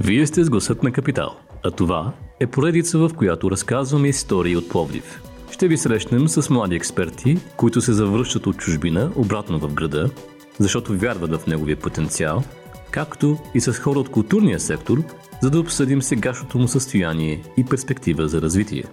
Вие 0.00 0.26
сте 0.26 0.44
с 0.44 0.50
гласът 0.50 0.82
на 0.82 0.92
Капитал, 0.92 1.36
а 1.64 1.70
това 1.70 2.12
е 2.40 2.46
поредица, 2.46 2.98
в 2.98 3.10
която 3.16 3.50
разказваме 3.50 4.08
истории 4.08 4.56
от 4.56 4.68
Пловдив. 4.68 5.22
Ще 5.50 5.68
ви 5.68 5.76
срещнем 5.76 6.28
с 6.28 6.50
млади 6.50 6.76
експерти, 6.76 7.38
които 7.56 7.80
се 7.80 7.92
завръщат 7.92 8.46
от 8.46 8.56
чужбина 8.56 9.12
обратно 9.16 9.58
в 9.58 9.74
града, 9.74 10.10
защото 10.58 10.98
вярват 10.98 11.42
в 11.42 11.46
неговия 11.46 11.76
потенциал, 11.76 12.44
както 12.90 13.38
и 13.54 13.60
с 13.60 13.72
хора 13.72 13.98
от 13.98 14.08
културния 14.08 14.60
сектор, 14.60 15.02
за 15.42 15.50
да 15.50 15.60
обсъдим 15.60 16.02
сегашното 16.02 16.58
му 16.58 16.68
състояние 16.68 17.42
и 17.56 17.64
перспектива 17.64 18.28
за 18.28 18.42
развитие. 18.42 18.84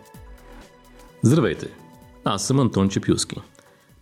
Здравейте! 1.21 1.67
Аз 2.23 2.47
съм 2.47 2.59
Антон 2.59 2.89
Чепюски. 2.89 3.35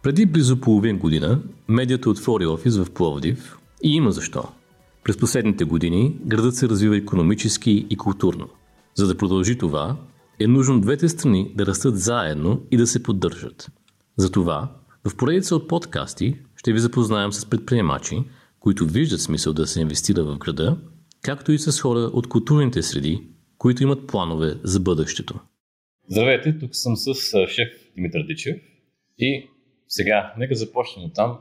Преди 0.04 0.26
близо 0.26 0.62
половин 0.62 0.98
година 0.98 1.42
медията 1.68 2.10
отвори 2.10 2.46
офис 2.46 2.78
в 2.78 2.92
Пловдив 2.92 3.58
и 3.84 3.96
има 3.96 4.12
защо– 4.12 4.44
през 5.04 5.18
последните 5.18 5.64
години 5.64 6.18
градът 6.26 6.56
се 6.56 6.70
развива 6.70 6.98
економически 6.98 7.88
и 7.90 7.98
културно. 7.98 8.50
За 8.96 9.08
да 9.08 9.18
продължи 9.18 9.58
това, 9.58 9.98
е 10.40 10.48
нужно 10.48 10.82
двете 10.82 11.10
страни 11.10 11.54
да 11.56 11.66
растат 11.66 12.00
заедно 12.00 12.62
и 12.72 12.78
да 12.78 12.88
се 12.88 13.04
поддържат. 13.04 13.72
Затова, 14.18 14.72
в 15.08 15.18
поредица 15.18 15.56
от 15.56 15.68
подкасти 15.68 16.40
ще 16.56 16.74
ви 16.74 16.80
запознаем 16.80 17.34
с 17.34 17.50
предприемачи, 17.50 18.24
които 18.60 18.86
виждат 18.86 19.22
смисъл 19.22 19.54
да 19.54 19.68
се 19.68 19.82
инвестира 19.82 20.24
в 20.24 20.38
града, 20.38 20.78
както 21.22 21.52
и 21.52 21.60
с 21.60 21.82
хора 21.82 22.00
от 22.00 22.30
културните 22.30 22.82
среди, 22.82 23.28
които 23.58 23.84
имат 23.84 24.08
планове 24.08 24.60
за 24.64 24.80
бъдещето. 24.80 25.40
Здравейте, 26.10 26.60
тук 26.60 26.76
съм 26.76 26.96
с 26.96 27.14
шеф 27.48 27.68
Димитър 27.96 28.24
Дичев 28.28 28.56
и 29.18 29.50
сега 29.88 30.34
нека 30.38 30.56
започнем 30.56 31.06
от 31.06 31.14
там. 31.14 31.38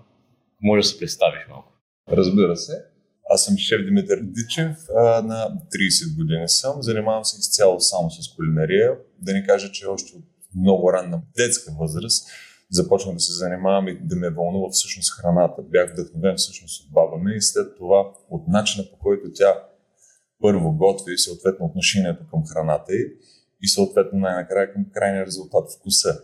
Може 0.62 0.80
да 0.80 0.88
се 0.88 0.98
представиш 0.98 1.40
малко. 1.50 1.72
Разбира 2.08 2.56
се. 2.56 2.91
Аз 3.30 3.44
съм 3.44 3.56
шеф 3.56 3.84
Димитър 3.84 4.18
Дичев, 4.22 4.76
на 5.24 5.50
30 5.74 6.16
години 6.16 6.48
съм. 6.48 6.82
Занимавам 6.82 7.24
се 7.24 7.38
изцяло 7.38 7.80
само 7.80 8.10
с 8.10 8.34
кулинария. 8.36 8.92
Да 9.18 9.32
ни 9.32 9.46
кажа, 9.46 9.72
че 9.72 9.86
още 9.86 10.16
от 10.16 10.24
много 10.54 10.92
ранна 10.92 11.22
детска 11.36 11.72
възраст 11.80 12.28
започнах 12.70 13.14
да 13.14 13.20
се 13.20 13.32
занимавам 13.32 13.88
и 13.88 13.98
да 14.02 14.16
ме 14.16 14.30
вълнува 14.30 14.70
всъщност 14.70 15.12
храната. 15.12 15.62
Бях 15.62 15.92
вдъхновен 15.92 16.36
всъщност 16.36 16.84
от 16.84 16.92
баба 16.92 17.16
ми 17.18 17.36
и 17.36 17.42
след 17.42 17.76
това 17.76 18.12
от 18.30 18.48
начина 18.48 18.84
по 18.90 18.98
който 18.98 19.32
тя 19.34 19.54
първо 20.40 20.72
готви, 20.72 21.18
съответно 21.18 21.66
отношението 21.66 22.26
към 22.30 22.46
храната 22.46 22.94
й 22.94 23.06
и 23.62 23.68
съответно 23.68 24.18
най-накрая 24.18 24.72
към 24.72 24.84
крайния 24.92 25.26
резултат 25.26 25.64
вкуса. 25.78 26.20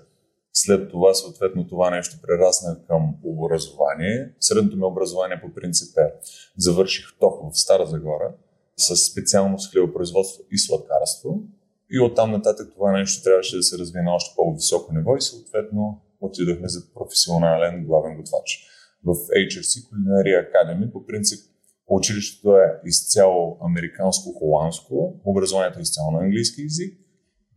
След 0.64 0.90
това, 0.90 1.14
съответно, 1.14 1.66
това 1.66 1.90
нещо 1.90 2.16
прерасна 2.22 2.78
към 2.86 3.14
образование. 3.24 4.32
Средното 4.40 4.76
ми 4.76 4.84
образование 4.84 5.40
по 5.40 5.54
принцип 5.54 5.98
е 5.98 6.12
завърших 6.56 7.18
ТОК 7.20 7.52
в 7.52 7.60
Стара 7.60 7.86
Загора 7.86 8.34
с 8.76 8.96
специалност 8.96 9.72
хлебопроизводство 9.72 10.44
и 10.50 10.58
сладкарство. 10.58 11.42
И 11.90 12.00
оттам 12.00 12.32
нататък 12.32 12.70
това 12.74 12.92
нещо 12.92 13.22
трябваше 13.22 13.56
да 13.56 13.62
се 13.62 13.78
развие 13.78 14.02
на 14.02 14.14
още 14.14 14.34
по-високо 14.36 14.94
ниво 14.94 15.16
и 15.16 15.20
съответно 15.20 16.00
отидохме 16.20 16.68
за 16.68 16.80
професионален 16.94 17.84
главен 17.84 18.16
готвач. 18.16 18.66
В 19.04 19.14
HRC 19.14 19.90
Culinary 19.90 20.50
Academy 20.50 20.92
по 20.92 21.06
принцип 21.06 21.40
училището 21.86 22.56
е 22.56 22.80
изцяло 22.84 23.58
американско-холандско, 23.60 25.20
образованието 25.24 25.78
е 25.78 25.82
изцяло 25.82 26.10
на 26.10 26.18
английски 26.18 26.62
язик 26.62 26.98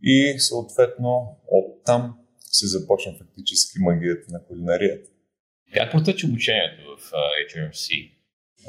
и 0.02 0.34
съответно 0.38 1.36
оттам 1.50 2.18
се 2.52 2.66
започна 2.66 3.12
фактически 3.18 3.78
магията 3.78 4.32
на 4.32 4.44
кулинарията. 4.44 5.10
Как 5.74 5.92
протече 5.92 6.26
обучението 6.26 6.82
в 6.98 7.12
HRC? 7.48 8.12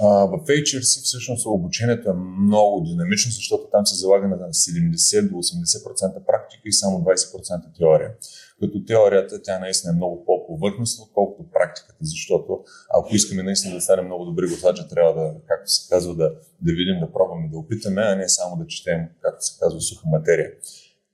в 0.01 0.45
HRC 0.47 1.03
всъщност 1.03 1.45
обучението 1.45 2.09
е 2.09 2.13
много 2.13 2.81
динамично, 2.81 3.31
защото 3.31 3.63
там 3.71 3.85
се 3.85 3.95
залага 3.95 4.27
на 4.27 4.37
70 4.37 5.29
до 5.29 5.35
80% 5.35 6.25
практика 6.25 6.61
и 6.65 6.73
само 6.73 6.99
20% 6.99 7.77
теория. 7.77 8.11
Като 8.59 8.85
теорията 8.85 9.41
тя 9.41 9.59
наистина 9.59 9.93
е 9.93 9.95
много 9.95 10.25
по-повърхностна, 10.25 11.03
отколкото 11.03 11.49
практиката, 11.51 11.99
защото 12.01 12.63
ако 12.89 13.15
искаме 13.15 13.43
наистина 13.43 13.75
да 13.75 13.81
станем 13.81 14.05
много 14.05 14.25
добри 14.25 14.47
готвачи, 14.47 14.81
трябва 14.89 15.13
да, 15.13 15.35
както 15.47 15.71
се 15.71 15.89
казва, 15.89 16.15
да, 16.15 16.31
да 16.61 16.71
видим, 16.73 16.99
да 16.99 17.11
пробваме, 17.13 17.49
да 17.51 17.57
опитаме, 17.57 18.01
а 18.01 18.15
не 18.15 18.29
само 18.29 18.57
да 18.57 18.67
четем, 18.67 18.99
както 19.21 19.45
се 19.45 19.59
казва, 19.59 19.81
суха 19.81 20.03
материя. 20.07 20.51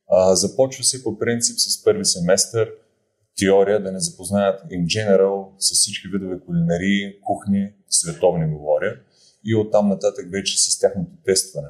А, 0.09 0.35
започва 0.35 0.83
се 0.83 1.03
по 1.03 1.17
принцип 1.19 1.59
с 1.59 1.83
първи 1.83 2.05
семестър 2.05 2.69
теория, 3.39 3.83
да 3.83 3.91
не 3.91 3.99
запознаят 3.99 4.61
in 4.61 4.85
general 4.85 5.49
с 5.57 5.73
всички 5.73 6.07
видове 6.07 6.39
кулинарии, 6.45 7.21
кухни, 7.21 7.73
световни 7.89 8.53
говоря 8.53 8.99
и 9.45 9.55
оттам 9.55 9.89
нататък 9.89 10.25
вече 10.31 10.57
с 10.57 10.79
тяхното 10.79 11.11
тестване. 11.25 11.67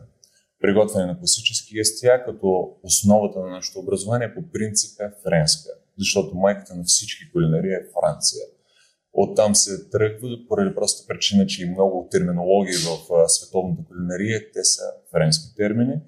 Приготвяне 0.62 1.06
на 1.06 1.20
класически 1.20 1.80
естия, 1.80 2.26
като 2.26 2.78
основата 2.84 3.40
на 3.40 3.48
нашето 3.48 3.80
образование 3.80 4.34
по 4.34 4.52
принцип 4.52 5.00
е 5.00 5.12
френска, 5.24 5.70
защото 5.98 6.36
майката 6.36 6.76
на 6.76 6.84
всички 6.84 7.32
кулинарии 7.32 7.74
е 7.74 7.88
Франция. 7.94 8.42
Оттам 9.14 9.56
се 9.56 9.90
тръгва 9.90 10.30
поради 10.48 10.76
простата 10.76 11.08
причина, 11.08 11.48
че 11.48 11.64
и 11.64 11.70
много 11.70 12.08
терминологии 12.12 12.74
в 12.74 13.30
световната 13.30 13.84
кулинария, 13.88 14.52
те 14.54 14.64
са 14.64 14.84
френски 15.12 15.56
термини 15.56 16.02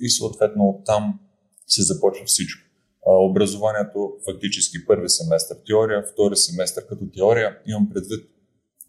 и 0.00 0.10
съответно 0.10 0.68
оттам 0.68 1.20
се 1.66 1.82
започва 1.82 2.24
всичко. 2.24 2.62
Образованието 3.06 4.12
фактически 4.24 4.86
първи 4.86 5.08
семестър 5.08 5.56
теория, 5.66 6.04
втори 6.12 6.36
семестър 6.36 6.86
като 6.86 7.04
теория. 7.14 7.58
Имам 7.66 7.90
предвид 7.94 8.30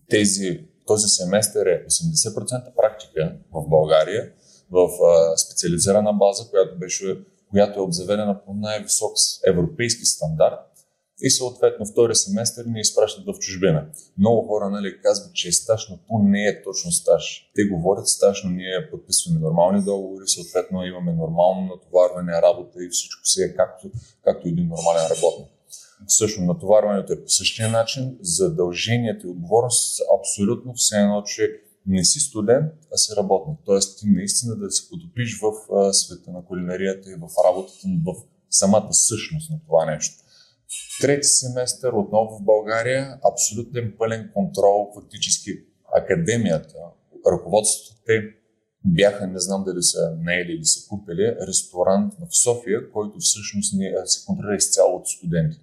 тези, 0.09 0.67
този 0.85 1.07
семестър 1.07 1.65
е 1.65 1.85
80% 1.85 2.75
практика 2.75 3.35
в 3.53 3.69
България 3.69 4.31
в 4.71 4.89
специализирана 5.37 6.13
база, 6.13 6.49
която, 6.49 6.77
беше, 6.77 7.19
която 7.49 7.79
е 7.79 7.83
обзаведена 7.83 8.41
по 8.45 8.53
най-висок 8.53 9.11
европейски 9.47 10.05
стандарт 10.05 10.76
и 11.21 11.29
съответно 11.29 11.85
втори 11.85 12.15
семестър 12.15 12.65
ни 12.65 12.79
изпращат 12.79 13.25
в 13.25 13.39
чужбина. 13.39 13.87
Много 14.17 14.47
хора 14.47 14.69
нали, 14.69 15.01
казват, 15.01 15.33
че 15.33 15.47
е 15.47 15.51
стаж, 15.51 15.87
но 15.89 15.97
то 15.97 16.23
не 16.23 16.43
е 16.43 16.63
точно 16.63 16.91
стаж. 16.91 17.51
Те 17.55 17.63
говорят 17.63 18.07
стаж, 18.07 18.43
но 18.43 18.49
ние 18.49 18.89
подписваме 18.91 19.39
нормални 19.39 19.83
договори, 19.83 20.27
съответно 20.27 20.85
имаме 20.85 21.13
нормално 21.13 21.67
натоварване, 21.67 22.41
работа 22.41 22.83
и 22.83 22.89
всичко 22.91 23.21
си 23.25 23.41
е 23.41 23.55
както, 23.55 23.91
както 24.23 24.47
един 24.47 24.67
нормален 24.67 25.07
работник. 25.09 25.47
Също 26.07 26.41
натоварването 26.41 27.13
е 27.13 27.23
по 27.23 27.29
същия 27.29 27.69
начин, 27.69 28.17
задълженията 28.21 29.27
и 29.27 29.29
отговорност 29.29 29.95
са 29.95 30.03
абсолютно 30.19 30.73
все 30.73 30.97
едно, 30.97 31.23
че 31.23 31.61
не 31.87 32.05
си 32.05 32.19
студент, 32.19 32.73
а 32.93 32.97
си 32.97 33.13
работник. 33.17 33.59
Тоест 33.65 33.99
ти 33.99 34.05
наистина 34.07 34.55
да 34.55 34.71
се 34.71 34.89
потопиш 34.89 35.39
в 35.41 35.51
света 35.93 36.31
на 36.31 36.45
кулинарията 36.45 37.11
и 37.11 37.15
в 37.15 37.27
работата, 37.47 37.87
в 38.05 38.15
самата 38.49 38.93
същност 38.93 39.49
на 39.49 39.59
това 39.67 39.85
нещо. 39.85 40.23
Трети 41.01 41.27
семестър 41.27 41.93
отново 41.93 42.37
в 42.37 42.43
България, 42.43 43.19
абсолютен 43.31 43.93
пълен 43.97 44.31
контрол, 44.33 44.91
фактически 44.95 45.51
академията, 45.95 46.75
ръководството 47.31 48.01
те 48.05 48.21
бяха, 48.85 49.27
не 49.27 49.39
знам 49.39 49.63
дали 49.63 49.83
са 49.83 50.15
наели 50.19 50.51
или 50.51 50.65
са 50.65 50.87
купили, 50.89 51.35
ресторант 51.47 52.13
в 52.13 52.37
София, 52.43 52.91
който 52.91 53.19
всъщност 53.19 53.73
ни, 53.73 53.91
се 54.05 54.25
контролира 54.25 54.55
изцяло 54.55 54.95
от 54.95 55.07
студенти. 55.07 55.57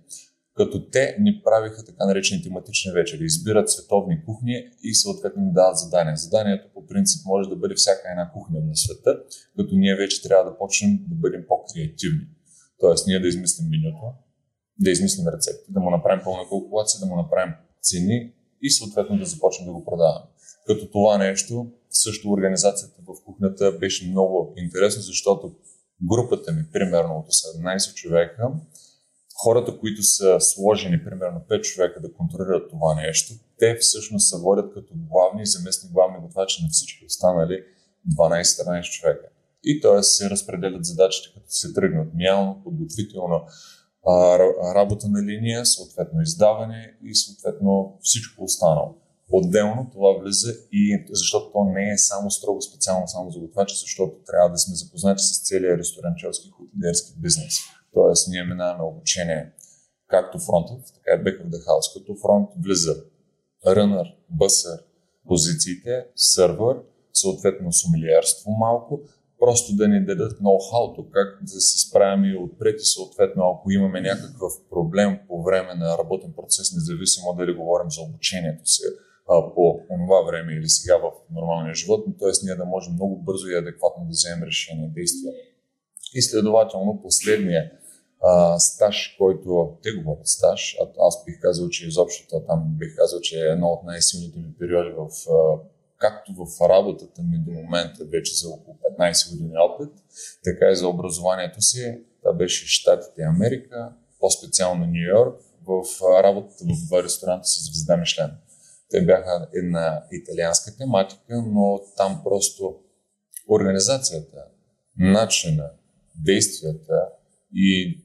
Като 0.57 0.91
те 0.91 1.17
ни 1.21 1.43
правиха 1.45 1.85
така 1.85 2.07
наречени 2.07 2.43
тематични 2.43 2.93
вечери, 2.93 3.25
избират 3.25 3.71
световни 3.71 4.25
кухни 4.25 4.71
и 4.83 4.95
съответно 4.95 5.43
ни 5.43 5.53
дават 5.53 5.79
задания. 5.79 6.17
Заданието 6.17 6.69
по 6.75 6.87
принцип 6.87 7.27
може 7.27 7.49
да 7.49 7.57
бъде 7.57 7.75
всяка 7.75 8.09
една 8.11 8.31
кухня 8.33 8.61
на 8.61 8.77
света, 8.77 9.19
като 9.57 9.75
ние 9.75 9.97
вече 9.97 10.23
трябва 10.23 10.51
да 10.51 10.59
почнем 10.59 10.99
да 11.09 11.15
бъдем 11.15 11.45
по-креативни. 11.49 12.27
Тоест 12.81 13.07
ние 13.07 13.21
да 13.21 13.29
измислим 13.29 13.69
менюто, 13.69 14.24
да 14.79 14.91
измислим 14.91 15.29
рецепти, 15.29 15.73
да 15.73 15.81
му 15.81 15.91
направим 15.91 16.25
пълна 16.25 16.49
калкулация, 16.49 17.01
да 17.01 17.07
му 17.07 17.17
направим 17.17 17.55
цени 17.83 18.33
и 18.63 18.71
съответно 18.71 19.19
да 19.19 19.25
започнем 19.25 19.67
да 19.67 19.73
го 19.73 19.85
продаваме. 19.85 20.27
Като 20.67 20.91
това 20.91 21.19
нещо, 21.19 21.67
също 21.91 22.31
организацията 22.31 23.03
в 23.03 23.25
кухнята 23.25 23.73
беше 23.73 24.09
много 24.09 24.55
интересна, 24.57 25.03
защото 25.03 25.55
групата 26.03 26.53
ми, 26.53 26.65
примерно 26.73 27.15
от 27.15 27.27
17 27.27 27.95
човека, 27.95 28.51
хората, 29.43 29.79
които 29.79 30.03
са 30.03 30.41
сложени, 30.41 31.05
примерно 31.05 31.41
5 31.51 31.61
човека 31.61 32.01
да 32.01 32.13
контролират 32.13 32.71
това 32.71 32.95
нещо, 32.95 33.35
те 33.59 33.77
всъщност 33.81 34.29
се 34.29 34.37
водят 34.39 34.75
като 34.75 34.95
главни 34.95 35.43
и 35.43 35.47
заместни 35.47 35.91
главни 35.93 36.19
готвачи 36.21 36.63
на 36.63 36.69
всички 36.69 37.05
останали 37.07 37.65
12-13 38.19 38.83
човека. 38.83 39.29
И 39.65 39.81
т.е. 39.81 40.03
се 40.03 40.31
разпределят 40.31 40.85
задачите, 40.85 41.35
като 41.35 41.47
се 41.49 41.73
тръгнат 41.73 42.09
мялно, 42.15 42.61
подготвително, 42.65 43.47
работа 44.75 45.09
на 45.09 45.23
линия, 45.23 45.67
съответно 45.67 46.21
издаване 46.21 46.97
и 47.05 47.15
съответно 47.15 47.99
всичко 48.01 48.45
останало. 48.45 48.95
Отделно 49.31 49.91
това 49.93 50.19
влиза 50.23 50.55
и 50.73 51.07
защото 51.11 51.53
то 51.53 51.65
не 51.65 51.91
е 51.91 51.99
само 51.99 52.31
строго 52.31 52.63
специално 52.63 53.09
само 53.09 53.31
за 53.31 53.41
готвачи, 53.41 53.77
защото 53.81 54.13
трябва 54.27 54.51
да 54.51 54.59
сме 54.59 54.75
запознати 54.75 55.23
с 55.23 55.47
целия 55.49 55.79
ресторанчерски 55.79 56.51
хотелиерски 56.51 57.13
бизнес. 57.17 57.55
Тоест 57.95 58.29
ние 58.29 58.45
минаваме 58.45 58.85
обучение 58.85 59.53
както 60.09 60.39
фронтов, 60.39 60.81
така 60.95 61.31
и 61.31 61.39
the 61.51 61.67
house. 61.67 61.99
Като 61.99 62.17
фронт 62.23 62.49
влиза 62.65 62.95
рънър, 63.67 64.07
бъсър, 64.31 64.79
позициите, 65.27 66.07
сървър, 66.17 66.77
съответно 67.13 67.73
сумилиерство 67.73 68.51
малко, 68.51 69.01
просто 69.45 69.77
да 69.77 69.89
ни 69.89 70.05
дадат 70.05 70.41
ноу-хауто, 70.41 71.11
как 71.11 71.39
да 71.43 71.61
се 71.61 71.89
справим 71.89 72.25
и 72.25 72.37
отпред 72.37 72.81
и 72.81 72.85
съответно, 72.85 73.43
ако 73.51 73.71
имаме 73.71 74.01
някакъв 74.01 74.53
проблем 74.71 75.19
по 75.29 75.43
време 75.43 75.75
на 75.75 75.99
работен 75.99 76.33
процес, 76.37 76.75
независимо 76.75 77.35
дали 77.39 77.55
говорим 77.55 77.91
за 77.91 78.03
обучението 78.03 78.67
си 78.71 78.83
по 79.27 79.81
това 79.89 80.23
време 80.23 80.53
или 80.53 80.69
сега 80.69 80.97
в 80.97 81.11
нормалния 81.31 81.75
живот, 81.75 82.05
т.е. 82.19 82.31
ние 82.43 82.55
да 82.55 82.65
можем 82.65 82.93
много 82.93 83.17
бързо 83.17 83.49
и 83.49 83.55
адекватно 83.55 84.05
да 84.05 84.11
вземем 84.11 84.43
решение, 84.43 84.89
действия. 84.95 85.33
И 86.15 86.23
следователно 86.23 87.03
последния 87.03 87.71
а, 88.23 88.59
стаж, 88.59 89.15
който 89.19 89.77
те 89.83 89.93
говорят 89.93 90.29
стаж, 90.29 90.77
а 90.81 91.07
аз 91.07 91.25
бих 91.25 91.41
казал, 91.41 91.69
че 91.69 91.87
изобщо 91.87 92.41
там 92.47 92.65
бих 92.79 92.97
казал, 92.97 93.21
че 93.21 93.37
е 93.37 93.53
едно 93.53 93.67
от 93.67 93.85
най-силните 93.85 94.39
ми 94.39 94.55
периоди 94.59 94.91
в 94.91 95.09
а, 95.31 95.59
както 96.05 96.33
в 96.33 96.69
работата 96.69 97.23
ми 97.23 97.39
до 97.39 97.51
момента 97.51 98.05
вече 98.05 98.35
за 98.35 98.49
около 98.49 98.77
15 98.99 99.31
години 99.31 99.53
опит, 99.59 99.93
така 100.45 100.71
и 100.71 100.77
за 100.77 100.89
образованието 100.89 101.61
си. 101.61 102.01
Това 102.23 102.33
беше 102.33 102.67
Штатите 102.67 103.23
Америка, 103.23 103.93
по-специално 104.21 104.87
Нью 104.87 105.09
Йорк, 105.09 105.41
в 105.67 105.85
работата 106.23 106.65
в 106.65 106.87
два 106.87 107.03
ресторанта 107.03 107.47
с 107.49 107.65
звезда 107.65 107.97
Мишлен. 107.97 108.31
Те 108.91 109.05
бяха 109.07 109.49
една 109.55 110.03
италианска 110.13 110.77
тематика, 110.77 111.43
но 111.47 111.81
там 111.97 112.21
просто 112.25 112.77
организацията, 113.49 114.45
начина, 114.99 115.71
действията 116.25 117.09
и 117.55 118.01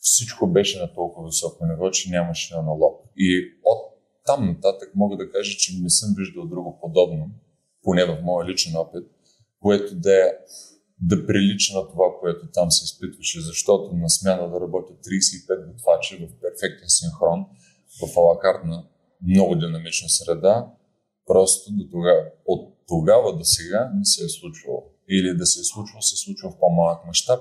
всичко 0.00 0.46
беше 0.46 0.78
на 0.78 0.94
толкова 0.94 1.26
високо 1.26 1.66
ниво, 1.66 1.90
че 1.90 2.10
нямаше 2.10 2.54
аналог. 2.54 3.04
И 3.16 3.58
от 3.64 3.95
там 4.26 4.46
нататък 4.46 4.90
мога 4.94 5.16
да 5.16 5.30
кажа, 5.30 5.58
че 5.58 5.72
не 5.82 5.90
съм 5.90 6.14
виждал 6.18 6.46
друго 6.46 6.78
подобно, 6.82 7.30
поне 7.82 8.04
в 8.04 8.22
моя 8.22 8.48
личен 8.48 8.76
опит, 8.76 9.04
което 9.60 9.94
да 9.94 10.14
е 10.14 10.32
да 11.00 11.26
прилича 11.26 11.74
на 11.74 11.88
това, 11.88 12.04
което 12.20 12.46
там 12.52 12.70
се 12.70 12.84
изпитваше, 12.84 13.40
защото 13.40 13.94
на 13.94 14.10
смяна 14.10 14.50
да 14.50 14.60
работят 14.60 14.96
35 15.04 15.72
готвачи 15.72 16.16
в 16.16 16.40
перфектен 16.40 16.88
синхрон, 16.88 17.46
в 18.00 18.16
алакартна, 18.16 18.86
много 19.22 19.54
динамична 19.54 20.08
среда, 20.08 20.72
просто 21.26 21.72
до 21.72 21.84
тогава, 21.90 22.20
от 22.46 22.76
тогава 22.88 23.36
до 23.36 23.44
сега 23.44 23.90
не 23.94 24.04
се 24.04 24.24
е 24.24 24.28
случвало. 24.28 24.84
Или 25.08 25.36
да 25.36 25.46
се 25.46 25.60
е 25.60 25.64
случвало, 25.64 26.02
се 26.02 26.14
е 26.14 26.22
случва 26.24 26.50
в 26.50 26.58
по-малък 26.60 27.06
мащаб 27.06 27.40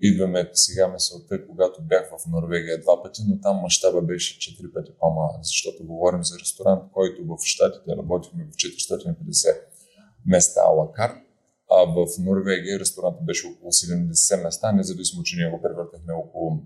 идваме 0.00 0.50
сега 0.52 0.88
мисълта, 0.88 1.46
когато 1.46 1.82
бях 1.82 2.10
в 2.10 2.26
Норвегия 2.26 2.80
два 2.80 3.02
пъти, 3.02 3.22
но 3.28 3.40
там 3.40 3.56
мащаба 3.56 4.02
беше 4.02 4.38
4 4.38 4.72
пъти 4.72 4.92
по-малък, 5.00 5.40
защото 5.42 5.86
говорим 5.86 6.24
за 6.24 6.38
ресторант, 6.38 6.82
който 6.92 7.24
в 7.24 7.36
Штатите 7.44 7.96
работихме 7.96 8.44
в 8.44 8.54
450 8.54 9.14
места 10.26 10.60
ала 10.60 10.92
карт, 10.92 11.16
а 11.70 11.84
в 11.84 12.06
Норвегия 12.18 12.80
ресторантът 12.80 13.24
беше 13.24 13.46
около 13.46 13.72
70 13.72 14.42
места, 14.44 14.72
независимо, 14.72 15.22
че 15.22 15.36
ние 15.36 15.50
го 15.50 15.62
превъртахме 15.62 16.12
около 16.12 16.62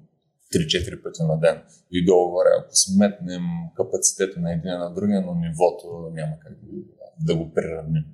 3-4 0.55 1.03
пъти 1.03 1.23
на 1.23 1.41
ден. 1.41 1.63
И 1.91 2.05
долу-горе, 2.05 2.49
ако 2.59 2.77
сметнем 2.77 3.43
капацитета 3.77 4.41
на 4.41 4.53
един 4.53 4.71
на 4.71 4.95
другия, 4.95 5.21
но 5.21 5.35
нивото 5.35 6.11
няма 6.13 6.33
как 6.43 6.53
да 7.21 7.37
го 7.37 7.55
приравним. 7.55 8.05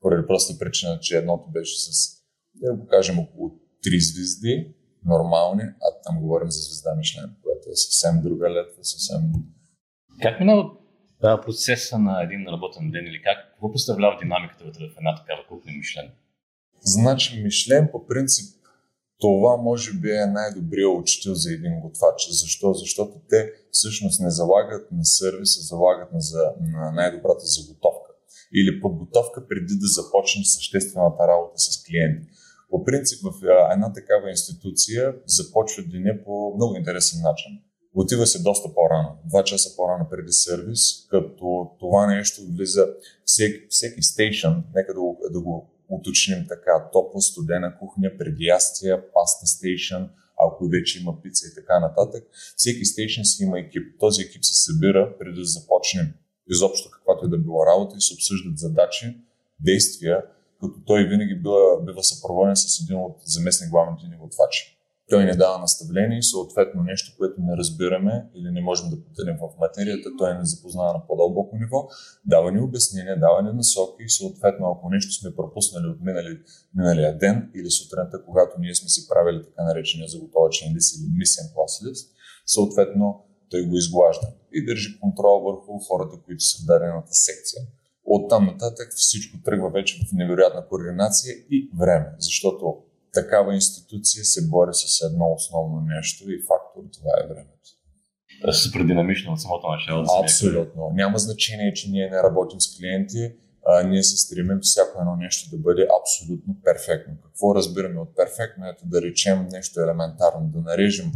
Поради 0.00 0.26
проста 0.26 0.58
причина, 0.58 0.98
че 1.00 1.16
едното 1.16 1.50
беше 1.50 1.80
с, 1.80 2.10
да 2.54 2.74
го 2.74 2.86
кажем, 2.86 3.18
около 3.18 3.63
три 3.84 4.00
звезди, 4.00 4.74
нормални, 5.06 5.62
а 5.62 5.88
там 6.04 6.20
говорим 6.20 6.50
за 6.50 6.60
звезда 6.60 6.94
Мишлен, 6.94 7.36
която 7.42 7.64
е 7.70 7.76
съвсем 7.76 8.22
друга 8.22 8.50
летва, 8.50 8.84
съвсем... 8.84 9.20
Как 10.22 10.40
минава 10.40 10.70
процеса 11.44 11.98
на 11.98 12.22
един 12.22 12.46
работен 12.48 12.90
ден 12.90 13.04
или 13.06 13.22
как? 13.22 13.50
Какво 13.50 13.72
представлява 13.72 14.18
динамиката 14.22 14.64
вътре 14.64 14.82
в 14.88 14.98
една 14.98 15.14
такава 15.16 15.42
кухня 15.48 15.72
Мишлен? 15.76 16.10
Значи 16.80 17.42
Мишлен 17.42 17.88
по 17.92 18.06
принцип 18.06 18.54
това 19.20 19.56
може 19.56 19.92
би 19.92 20.10
е 20.10 20.26
най-добрият 20.26 20.98
учител 21.00 21.34
за 21.34 21.52
един 21.52 21.80
готвач. 21.80 22.18
Защо? 22.30 22.74
Защото 22.74 23.12
те 23.30 23.52
всъщност 23.70 24.20
не 24.20 24.30
залагат 24.30 24.92
на 24.92 25.04
сервис, 25.04 25.58
а 25.58 25.62
залагат 25.62 26.12
на, 26.12 26.20
за, 26.20 26.52
на 26.60 26.92
най-добрата 26.92 27.44
заготовка 27.56 28.10
или 28.54 28.80
подготовка 28.80 29.48
преди 29.48 29.74
да 29.82 29.86
започне 29.86 30.44
съществената 30.44 31.28
работа 31.28 31.58
с 31.58 31.84
клиенти. 31.84 32.28
По 32.70 32.84
принцип 32.84 33.18
в 33.22 33.32
една 33.72 33.92
такава 33.92 34.30
институция 34.30 35.14
започва 35.26 35.82
деня 35.82 36.18
по 36.24 36.52
много 36.56 36.76
интересен 36.76 37.20
начин. 37.22 37.50
Отива 37.94 38.26
се 38.26 38.42
доста 38.42 38.74
по-рано, 38.74 39.18
два 39.24 39.44
часа 39.44 39.76
по-рано 39.76 40.06
преди 40.10 40.32
сервис, 40.32 41.06
като 41.10 41.70
това 41.80 42.06
нещо 42.06 42.42
влиза 42.56 42.88
всеки, 43.24 43.66
всеки 43.68 44.02
стейшън, 44.02 44.64
нека 44.74 44.94
да 44.94 45.00
го, 45.00 45.20
да 45.30 45.40
го 45.40 45.70
уточним 45.88 46.44
така, 46.48 46.90
топла, 46.92 47.20
студена 47.20 47.78
кухня, 47.78 48.10
предястия, 48.18 49.12
паста 49.12 49.46
стейшън, 49.46 50.10
ако 50.46 50.68
вече 50.68 51.00
има 51.00 51.22
пица 51.22 51.46
и 51.48 51.54
така 51.54 51.80
нататък. 51.80 52.24
Всеки 52.56 52.84
стейшън 52.84 53.24
си 53.24 53.42
има 53.42 53.58
екип. 53.58 54.00
Този 54.00 54.22
екип 54.22 54.44
се 54.44 54.62
събира 54.62 55.18
преди 55.18 55.38
да 55.38 55.44
започнем 55.44 56.14
изобщо 56.50 56.90
каквато 56.90 57.26
и 57.26 57.30
да 57.30 57.38
било 57.38 57.66
работа 57.66 57.96
и 57.98 58.00
се 58.00 58.14
обсъждат 58.14 58.58
задачи, 58.58 59.16
действия, 59.60 60.22
като 60.60 60.74
той 60.86 61.04
винаги 61.04 61.34
бива, 61.34 61.82
бива 61.86 62.04
съпроводен 62.04 62.56
с 62.56 62.80
един 62.80 62.96
от 62.96 63.16
заместни 63.24 63.68
главните 63.68 64.06
ни 64.08 64.16
готвачи. 64.16 64.74
Той 65.10 65.24
не 65.24 65.36
дава 65.36 65.58
наставление 65.58 66.18
и 66.18 66.22
съответно 66.22 66.82
нещо, 66.82 67.14
което 67.18 67.34
не 67.38 67.56
разбираме 67.56 68.26
или 68.34 68.50
не 68.50 68.60
можем 68.60 68.90
да 68.90 69.04
потънем 69.04 69.36
в 69.36 69.60
материята, 69.60 70.08
той 70.18 70.38
не 70.38 70.44
запознава 70.44 70.92
на 70.92 71.06
по-дълбоко 71.06 71.56
ниво, 71.56 71.88
дава 72.26 72.52
ни 72.52 72.60
обяснения, 72.60 73.20
дава 73.20 73.42
ни 73.42 73.52
насоки 73.52 74.02
и 74.02 74.10
съответно 74.10 74.66
ако 74.70 74.90
нещо 74.90 75.12
сме 75.12 75.36
пропуснали 75.36 75.86
от 75.86 76.00
минали, 76.00 76.40
миналия 76.74 77.18
ден 77.18 77.50
или 77.54 77.70
сутринта, 77.70 78.24
когато 78.26 78.60
ние 78.60 78.74
сме 78.74 78.88
си 78.88 79.08
правили 79.08 79.44
така 79.44 79.64
наречения 79.64 80.08
заготовачен 80.08 80.74
лист 80.74 80.98
или 80.98 81.08
мисен 81.18 81.44
лист, 81.88 82.10
съответно 82.46 83.24
той 83.50 83.66
го 83.66 83.76
изглажда 83.76 84.26
и 84.52 84.66
държи 84.66 85.00
контрол 85.00 85.40
върху 85.40 85.78
хората, 85.78 86.16
които 86.24 86.44
са 86.44 86.62
в 86.62 86.66
дадената 86.66 87.12
секция. 87.12 87.62
От 88.16 88.30
там 88.30 88.46
нататък 88.46 88.88
всичко 88.96 89.42
тръгва 89.44 89.70
вече 89.70 89.98
в 89.98 90.12
невероятна 90.12 90.68
координация 90.68 91.34
и 91.50 91.70
време, 91.80 92.06
защото 92.18 92.76
такава 93.14 93.54
институция 93.54 94.24
се 94.24 94.48
бори 94.48 94.70
с 94.72 95.02
едно 95.02 95.32
основно 95.32 95.80
нещо 95.80 96.32
и 96.32 96.38
фактор 96.48 96.82
това 96.92 97.12
е 97.20 97.28
времето. 97.28 97.68
Да 98.46 98.52
се 98.52 98.72
прединамично 98.72 99.32
от 99.32 99.40
самото 99.40 99.66
начало. 99.68 100.04
Абсолютно. 100.22 100.90
Няма 100.94 101.18
значение, 101.18 101.72
че 101.74 101.90
ние 101.90 102.10
не 102.10 102.22
работим 102.22 102.60
с 102.60 102.78
клиенти, 102.78 103.32
а, 103.66 103.82
ние 103.82 104.02
се 104.02 104.16
стремим 104.16 104.58
всяко 104.62 105.00
едно 105.00 105.16
нещо 105.16 105.56
да 105.56 105.62
бъде 105.62 105.86
абсолютно 106.00 106.56
перфектно. 106.64 107.14
Какво 107.24 107.54
разбираме 107.54 108.00
от 108.00 108.16
перфектно? 108.16 108.68
Ето 108.68 108.82
да 108.86 109.02
речем 109.02 109.48
нещо 109.52 109.80
елементарно, 109.80 110.50
да 110.54 110.60
нарежем 110.60 111.12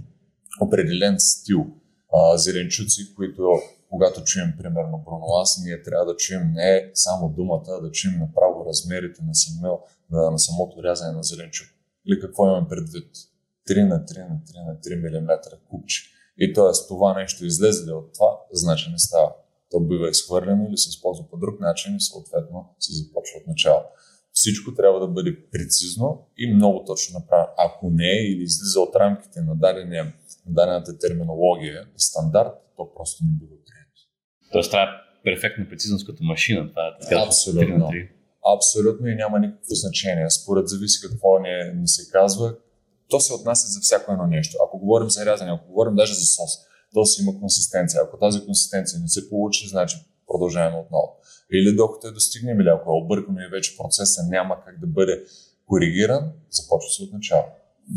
определен 0.61 1.14
стил 1.19 1.67
а, 2.12 2.38
зеленчуци, 2.38 3.14
които 3.14 3.43
когато 3.90 4.25
чуем 4.25 4.54
примерно 4.59 5.04
бронолаз, 5.07 5.61
ние 5.64 5.83
трябва 5.83 6.07
да 6.07 6.16
чуем 6.16 6.52
не 6.52 6.90
само 6.95 7.28
думата, 7.28 7.64
а 7.68 7.80
да 7.80 7.90
чуем 7.90 8.18
направо 8.18 8.66
размерите 8.68 9.23
на, 9.23 9.35
самел, 9.35 9.80
на, 10.11 10.30
на 10.30 10.38
самото 10.38 10.83
рязане 10.83 11.12
на 11.12 11.23
зеленчук. 11.23 11.68
Или 12.07 12.21
какво 12.21 12.47
имаме 12.47 12.68
предвид? 12.68 13.11
3 13.71 13.88
на 13.88 14.04
3 14.04 14.28
на 14.28 14.37
3 14.37 14.66
на 14.66 14.76
3 14.76 15.21
мм 15.21 15.38
купче. 15.68 16.02
И 16.38 16.52
т.е. 16.52 16.87
това 16.88 17.14
нещо 17.14 17.47
излезе 17.47 17.92
от 17.92 18.14
това, 18.14 18.40
значи 18.52 18.90
не 18.90 18.99
става. 18.99 19.33
То 19.71 19.80
бива 19.80 20.11
изхвърлено 20.11 20.66
или 20.68 20.76
се 20.76 20.88
използва 20.88 21.28
по 21.30 21.37
друг 21.37 21.61
начин 21.61 21.97
и 21.97 22.00
съответно 22.00 22.75
се 22.78 22.92
започва 22.92 23.38
от 23.40 23.47
начало. 23.47 23.83
Всичко 24.38 24.75
трябва 24.75 25.00
да 25.00 25.09
бъде 25.09 25.50
прецизно 25.52 26.26
и 26.37 26.54
много 26.54 26.85
точно 26.85 27.18
направено. 27.18 27.49
Ако 27.59 27.90
не 27.90 28.11
е 28.11 28.23
или 28.23 28.42
излиза 28.42 28.80
от 28.80 28.97
рамките 28.97 29.40
на, 29.40 29.54
дадения, 29.57 30.04
на 30.47 30.52
дадената 30.52 30.99
терминология 30.99 31.88
стандарт, 31.97 32.52
то 32.76 32.95
просто 32.95 33.25
не 33.25 33.30
бива 33.38 33.57
Тоест 34.52 34.71
трябва 34.71 34.92
перфектна 35.25 35.68
прецизност 35.68 36.07
като 36.07 36.25
машина. 36.25 36.71
Това 36.71 36.83
е 36.87 36.90
така. 37.02 37.23
Абсолютно. 37.26 37.90
Абсолютно 38.57 39.07
и 39.09 39.14
няма 39.14 39.38
никакво 39.38 39.75
значение. 39.75 40.30
Според 40.30 40.68
зависи 40.68 41.09
какво 41.09 41.38
ни, 41.38 41.80
ни 41.80 41.88
се 41.88 42.11
казва. 42.12 42.54
То 43.11 43.21
се 43.21 43.35
отнася 43.35 43.66
за 43.68 43.80
всяко 43.80 44.12
едно 44.12 44.26
нещо. 44.26 44.57
Ако 44.66 44.78
говорим 44.78 45.11
за 45.11 45.26
рязане, 45.26 45.52
ако 45.52 45.66
говорим 45.66 45.95
даже 45.95 46.14
за 46.14 46.26
сос, 46.26 46.52
то 46.95 47.04
си 47.04 47.23
има 47.23 47.40
консистенция. 47.40 48.00
Ако 48.04 48.18
тази 48.18 48.45
консистенция 48.45 49.00
не 49.00 49.09
се 49.09 49.30
получи, 49.30 49.68
значи 49.68 49.97
продължаваме 50.28 50.76
отново. 50.76 51.16
Или 51.52 51.76
докато 51.76 52.08
е 52.08 52.11
достигнем, 52.11 52.61
или 52.61 52.68
ако 52.68 52.90
е 52.90 53.02
объркано 53.04 53.40
и 53.40 53.49
вече 53.50 53.76
процеса 53.76 54.23
няма 54.28 54.64
как 54.64 54.80
да 54.80 54.87
бъде 54.87 55.25
коригиран, 55.66 56.32
започва 56.50 56.90
се 56.90 57.02
от 57.02 57.12
начало. 57.12 57.44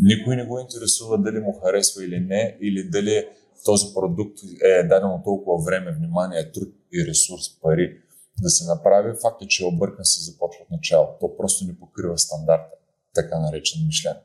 Никой 0.02 0.36
не 0.36 0.46
го 0.46 0.60
интересува 0.60 1.18
дали 1.18 1.40
му 1.40 1.60
харесва 1.64 2.06
или 2.06 2.20
не, 2.20 2.58
или 2.62 2.90
дали 2.90 3.28
този 3.66 3.94
продукт 3.94 4.38
е 4.64 4.84
дадено 4.84 5.22
толкова 5.24 5.64
време, 5.66 5.92
внимание, 5.92 6.52
труд 6.52 6.74
и 6.94 7.08
ресурс, 7.08 7.60
пари 7.62 7.98
да 8.42 8.50
се 8.50 8.66
направи, 8.66 9.18
факт 9.22 9.42
е, 9.42 9.48
че 9.48 9.64
е 9.64 9.68
объркан 9.68 10.06
се 10.06 10.32
започва 10.32 10.64
от 10.64 10.72
начало. 10.72 11.08
То 11.20 11.38
просто 11.38 11.66
не 11.66 11.80
покрива 11.80 12.18
стандарта, 12.18 12.76
така 13.16 13.40
наречен 13.40 13.86
Мишлен. 13.86 14.16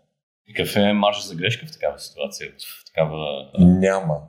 И 0.49 0.55
какъв 0.55 0.77
е 0.77 0.93
марш 0.93 1.27
за 1.27 1.35
грешка 1.35 1.67
в 1.67 1.73
такава 1.73 1.99
ситуация? 1.99 2.51
В 2.51 2.85
такава... 2.87 3.51
Няма. 3.59 4.21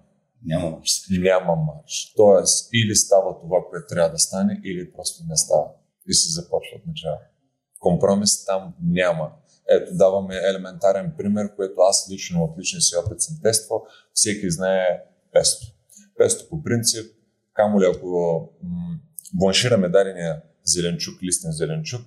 Няма 0.46 0.70
марш. 0.70 1.02
Няма 1.10 1.56
марш. 1.56 2.14
Тоест, 2.16 2.70
или 2.74 2.96
става 2.96 3.40
това, 3.40 3.58
което 3.70 3.88
трябва 3.88 4.10
да 4.10 4.20
стане, 4.20 4.62
или 4.64 4.92
просто 4.92 5.24
не 5.30 5.38
става. 5.38 5.66
И 6.08 6.14
се 6.14 6.34
започва 6.34 6.76
от 6.78 6.88
начало. 6.88 7.18
Компромис 7.80 8.46
там 8.46 8.74
няма. 8.84 9.32
Ето, 9.70 9.96
даваме 9.96 10.36
елементарен 10.36 11.14
пример, 11.18 11.56
което 11.56 11.82
аз 11.82 12.08
лично 12.12 12.44
от 12.44 12.60
личния 12.60 12.82
си 12.82 12.96
опит 12.96 13.22
съм 13.22 13.38
тествал. 13.44 13.86
Всеки 14.14 14.52
знае 14.52 15.04
песто. 15.34 15.68
Песто 16.18 16.50
по 16.50 16.64
принцип, 16.64 17.12
камо 17.54 17.82
ли 17.82 17.86
ако 17.96 18.50
м- 18.64 19.00
бланшираме 19.34 19.90
дадения 19.90 20.42
зеленчук, 20.64 21.24
листен 21.24 21.52
зеленчук, 21.52 22.02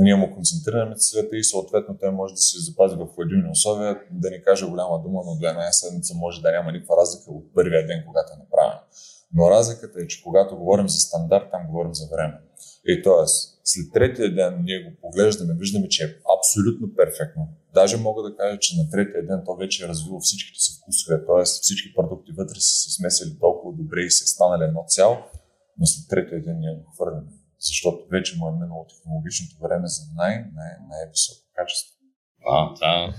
ние 0.00 0.14
му 0.14 0.34
концентрираме 0.34 0.96
цвета 0.96 1.36
и 1.36 1.44
съответно 1.44 1.96
той 2.00 2.10
може 2.10 2.34
да 2.34 2.40
се 2.40 2.58
запази 2.58 2.96
в 2.96 3.08
хладилни 3.14 3.50
условия, 3.50 4.00
да 4.10 4.30
ни 4.30 4.42
каже 4.42 4.66
голяма 4.66 5.02
дума, 5.02 5.20
но 5.26 5.36
до 5.40 5.46
една 5.46 5.72
седмица 5.72 6.14
може 6.14 6.42
да 6.42 6.52
няма 6.52 6.72
никаква 6.72 6.96
разлика 6.96 7.30
от 7.30 7.54
първия 7.54 7.86
ден, 7.86 8.04
когато 8.06 8.32
е 8.32 8.42
направен. 8.42 8.78
Но 9.34 9.50
разликата 9.50 10.00
е, 10.02 10.06
че 10.06 10.22
когато 10.22 10.56
говорим 10.56 10.88
за 10.88 10.98
стандарт, 10.98 11.44
там 11.50 11.66
говорим 11.66 11.94
за 11.94 12.06
време. 12.16 12.40
И 12.86 13.02
т.е. 13.02 13.26
след 13.64 13.92
третия 13.92 14.34
ден 14.34 14.58
ние 14.62 14.84
го 14.84 14.90
поглеждаме, 15.00 15.54
виждаме, 15.58 15.88
че 15.88 16.04
е 16.04 16.14
абсолютно 16.38 16.96
перфектно. 16.96 17.48
Даже 17.74 17.96
мога 17.96 18.22
да 18.22 18.36
кажа, 18.36 18.58
че 18.58 18.76
на 18.76 18.90
третия 18.90 19.26
ден 19.26 19.42
то 19.46 19.56
вече 19.56 19.84
е 19.84 19.88
развило 19.88 20.20
всичките 20.20 20.58
си 20.58 20.72
вкусове, 20.78 21.26
т.е. 21.26 21.44
всички 21.44 21.94
продукти 21.94 22.32
вътре 22.38 22.54
са 22.54 22.74
се 22.82 22.90
смесили 22.90 23.38
толкова 23.40 23.72
добре 23.76 24.00
и 24.00 24.10
са 24.10 24.26
станали 24.26 24.64
едно 24.64 24.84
цяло, 24.88 25.16
но 25.78 25.86
след 25.86 26.08
третия 26.08 26.42
ден 26.42 26.58
ние 26.58 26.74
го 26.74 26.90
хвърляме 26.94 27.41
защото 27.62 27.98
вече 28.10 28.36
му 28.38 28.48
е 28.48 28.52
минало 28.52 28.86
технологичното 28.86 29.56
време 29.62 29.86
за 29.86 30.02
най- 30.14 30.44
най- 30.54 30.76
най-високо 30.90 31.40
качество. 31.56 31.92
А, 32.46 32.74
да. 32.74 33.14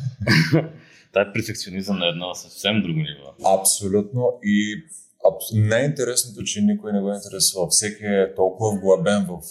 Това 1.12 1.22
е 1.30 1.34
перфекционизъм 1.34 2.00
на 2.00 2.08
едно 2.08 2.36
съвсем 2.36 2.82
друго 2.82 3.00
ниво. 3.00 3.60
Абсолютно. 3.60 4.40
И 4.44 4.84
абс... 5.28 5.46
най-интересното, 5.54 6.44
че 6.44 6.62
никой 6.62 6.94
не 6.94 7.02
го 7.02 7.14
интересува. 7.14 7.68
Всеки 7.70 8.06
е 8.06 8.36
толкова 8.36 8.78
вглъбен 8.78 9.26
в, 9.26 9.42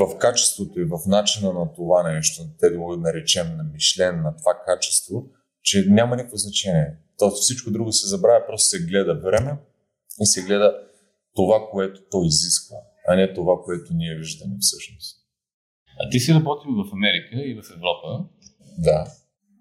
в 0.00 0.18
качеството 0.18 0.80
и 0.80 0.84
в 0.84 0.98
начина 1.06 1.52
на 1.52 1.72
това 1.72 2.12
нещо, 2.12 2.42
те 2.60 2.70
да 2.70 2.78
го 2.78 2.96
наречем 2.96 3.56
на 3.56 3.62
Мишлен, 3.62 4.22
на 4.22 4.36
това 4.36 4.52
качество, 4.66 5.26
че 5.62 5.84
няма 5.88 6.16
никакво 6.16 6.36
значение. 6.36 6.96
То 7.18 7.30
всичко 7.30 7.70
друго 7.70 7.92
се 7.92 8.06
забравя, 8.06 8.46
просто 8.46 8.68
се 8.68 8.78
гледа 8.78 9.20
време 9.20 9.56
и 10.20 10.26
се 10.26 10.42
гледа 10.42 10.74
това, 11.34 11.68
което 11.70 12.00
то 12.10 12.24
изисква 12.24 12.76
а 13.08 13.16
не 13.16 13.34
това, 13.34 13.54
което 13.64 13.94
ние 13.94 14.14
виждаме 14.14 14.56
всъщност. 14.60 15.16
А 16.00 16.10
ти 16.10 16.20
си 16.20 16.34
работил 16.34 16.70
в 16.70 16.92
Америка 16.92 17.36
и 17.36 17.54
в 17.54 17.70
Европа. 17.76 18.28
Да. 18.78 19.06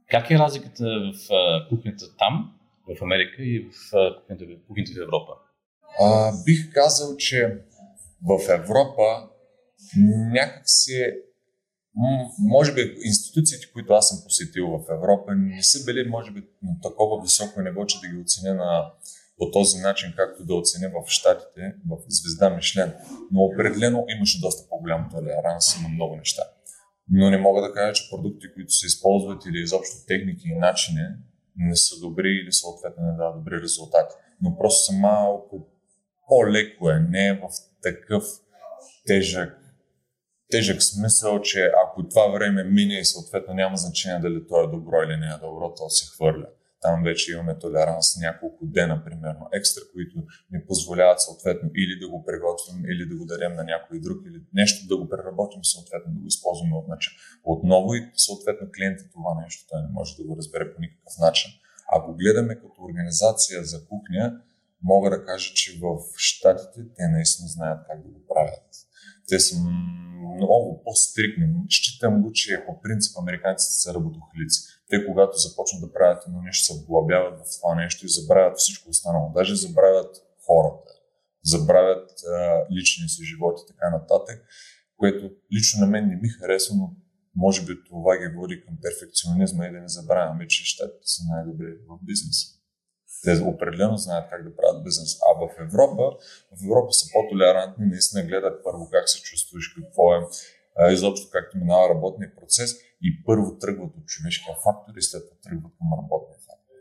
Как 0.09 0.31
е 0.31 0.39
разликата 0.39 0.83
в 0.83 1.29
кухнята 1.69 2.05
там, 2.17 2.59
в 2.87 3.03
Америка 3.03 3.35
и 3.43 3.59
в 3.59 3.71
кухнята, 4.19 4.45
кухнята 4.67 4.91
в 4.95 5.01
Европа? 5.01 5.33
А, 6.01 6.31
бих 6.45 6.73
казал, 6.73 7.17
че 7.17 7.57
в 8.21 8.53
Европа 8.53 9.29
някакси 10.31 11.13
може 12.39 12.73
би 12.73 12.95
институциите, 13.03 13.71
които 13.73 13.93
аз 13.93 14.07
съм 14.07 14.23
посетил 14.23 14.67
в 14.67 14.93
Европа, 14.93 15.35
не 15.35 15.63
са 15.63 15.85
били, 15.85 16.09
може 16.09 16.31
би, 16.31 16.43
на 16.63 16.81
такова 16.83 17.21
високо 17.21 17.61
ниво, 17.61 17.85
че 17.85 17.99
да 18.01 18.07
ги 18.07 18.21
оценя 18.21 18.53
на 18.53 18.91
по 19.37 19.51
този 19.51 19.77
начин, 19.77 20.13
както 20.15 20.45
да 20.45 20.55
оценя 20.55 20.89
в 20.89 21.09
Штатите, 21.09 21.75
в 21.89 21.97
звезда 22.07 22.49
Мишлен. 22.49 22.93
Но 23.31 23.41
определено 23.41 24.05
имаше 24.17 24.41
доста 24.41 24.69
по-голям 24.69 25.09
толеранс 25.11 25.81
на 25.81 25.89
много 25.89 26.15
неща. 26.15 26.43
Но 27.09 27.29
не 27.29 27.37
мога 27.37 27.61
да 27.61 27.73
кажа, 27.73 27.93
че 27.93 28.09
продукти, 28.09 28.47
които 28.53 28.71
се 28.71 28.85
използват 28.85 29.45
или 29.45 29.59
изобщо 29.59 30.05
техники 30.07 30.47
и 30.47 30.55
начини 30.55 31.01
не 31.55 31.75
са 31.75 31.99
добри 31.99 32.29
или 32.29 32.51
съответно 32.51 33.03
не 33.03 33.17
дават 33.17 33.37
добри 33.37 33.61
резултати. 33.61 34.15
Но 34.41 34.57
просто 34.57 34.85
са 34.85 34.93
малко 34.93 35.67
по-леко 36.27 36.89
е, 36.89 36.99
не 36.99 37.27
е 37.27 37.33
в 37.33 37.47
такъв 37.83 38.23
тежък 39.05 39.67
тежък 40.49 40.83
смисъл, 40.83 41.41
че 41.41 41.71
ако 41.85 42.09
това 42.09 42.27
време 42.27 42.63
мине 42.63 42.99
и 42.99 43.05
съответно 43.05 43.53
няма 43.53 43.77
значение 43.77 44.19
дали 44.19 44.47
то 44.47 44.63
е 44.63 44.67
добро 44.67 44.95
или 45.03 45.17
не 45.17 45.27
е 45.27 45.37
добро, 45.41 45.73
то 45.77 45.89
се 45.89 46.15
хвърля. 46.15 46.47
Там 46.87 47.03
вече 47.03 47.31
имаме 47.31 47.59
толеранс 47.59 48.17
няколко 48.17 48.65
дена, 48.65 49.03
примерно, 49.05 49.49
екстра, 49.53 49.81
които 49.93 50.17
ни 50.51 50.65
позволяват 50.67 51.21
съответно 51.21 51.69
или 51.75 51.99
да 51.99 52.09
го 52.09 52.25
приготвим, 52.25 52.85
или 52.91 53.09
да 53.09 53.15
го 53.15 53.25
дадем 53.25 53.53
на 53.53 53.63
някой 53.63 53.99
друг, 53.99 54.17
или 54.27 54.39
нещо 54.53 54.87
да 54.87 54.97
го 54.97 55.09
преработим, 55.09 55.63
съответно 55.63 56.13
да 56.13 56.19
го 56.19 56.27
използваме. 56.27 56.75
Отново 57.43 57.93
и 57.93 58.11
съответно 58.15 58.67
клиентът 58.75 59.11
това 59.11 59.41
нещо 59.43 59.65
той 59.69 59.81
не 59.81 59.87
може 59.91 60.15
да 60.17 60.23
го 60.23 60.37
разбере 60.37 60.73
по 60.73 60.81
никакъв 60.81 61.13
начин. 61.19 61.51
Ако 61.95 62.15
гледаме 62.15 62.55
като 62.55 62.83
организация 62.89 63.63
за 63.63 63.87
кухня, 63.87 64.41
мога 64.83 65.09
да 65.09 65.25
кажа, 65.25 65.53
че 65.53 65.79
в 65.81 65.97
Штатите 66.17 66.79
те 66.95 67.07
наистина 67.07 67.47
знаят 67.47 67.79
как 67.87 68.03
да 68.03 68.09
го 68.09 68.21
правят. 68.27 68.69
Те 69.27 69.39
са 69.39 69.55
много 70.35 70.81
по-стрикни. 70.83 71.47
Считам 71.69 72.21
го, 72.21 72.31
че 72.31 72.63
по 72.65 72.81
принцип 72.81 73.17
американците 73.17 73.73
са 73.73 73.93
работохлици 73.93 74.76
те 74.89 75.05
когато 75.05 75.37
започнат 75.37 75.81
да 75.81 75.93
правят 75.93 76.23
едно 76.27 76.41
нещо, 76.41 76.65
се 76.65 76.79
вглъбяват 76.79 77.39
в 77.39 77.43
това 77.59 77.75
нещо 77.75 78.05
и 78.05 78.09
забравят 78.09 78.57
всичко 78.57 78.89
останало. 78.89 79.31
Даже 79.33 79.55
забравят 79.55 80.17
хората, 80.45 80.91
забравят 81.43 82.11
а, 82.27 82.65
личния 82.71 83.09
си 83.09 83.23
живот 83.23 83.59
и 83.59 83.67
така 83.67 83.89
нататък, 83.89 84.45
което 84.97 85.31
лично 85.55 85.85
на 85.85 85.87
мен 85.87 86.07
не 86.07 86.15
ми 86.15 86.29
харесва, 86.29 86.75
но 86.75 86.93
може 87.35 87.65
би 87.65 87.83
това 87.89 88.17
ги 88.17 88.35
води 88.35 88.63
към 88.65 88.77
перфекционизма 88.81 89.67
и 89.67 89.71
да 89.71 89.79
не 89.79 89.87
забравяме, 89.87 90.47
че 90.47 90.65
щатите 90.65 91.07
са 91.07 91.21
най-добри 91.29 91.71
в 91.89 91.99
бизнеса. 92.01 92.47
Те 93.23 93.43
определено 93.43 93.97
знаят 93.97 94.29
как 94.29 94.43
да 94.43 94.55
правят 94.55 94.83
бизнес. 94.83 95.17
А 95.27 95.29
в 95.39 95.49
Европа, 95.67 96.03
в 96.57 96.63
Европа 96.65 96.93
са 96.93 97.05
по-толерантни, 97.13 97.85
наистина 97.85 98.23
гледат 98.23 98.63
първо 98.63 98.89
как 98.91 99.09
се 99.09 99.21
чувстваш, 99.21 99.67
какво 99.67 100.15
е, 100.15 100.19
изобщо 100.91 101.27
както 101.31 101.57
минава 101.57 101.89
работния 101.89 102.35
процес 102.35 102.69
и 103.07 103.23
първо 103.27 103.57
тръгват 103.57 103.97
от 103.97 104.05
човешкия 104.05 104.55
фактор 104.65 104.93
и 104.97 105.01
след 105.01 105.21
това 105.25 105.37
тръгват 105.43 105.73
към 105.77 105.87
работния 105.99 106.39
фактор. 106.47 106.73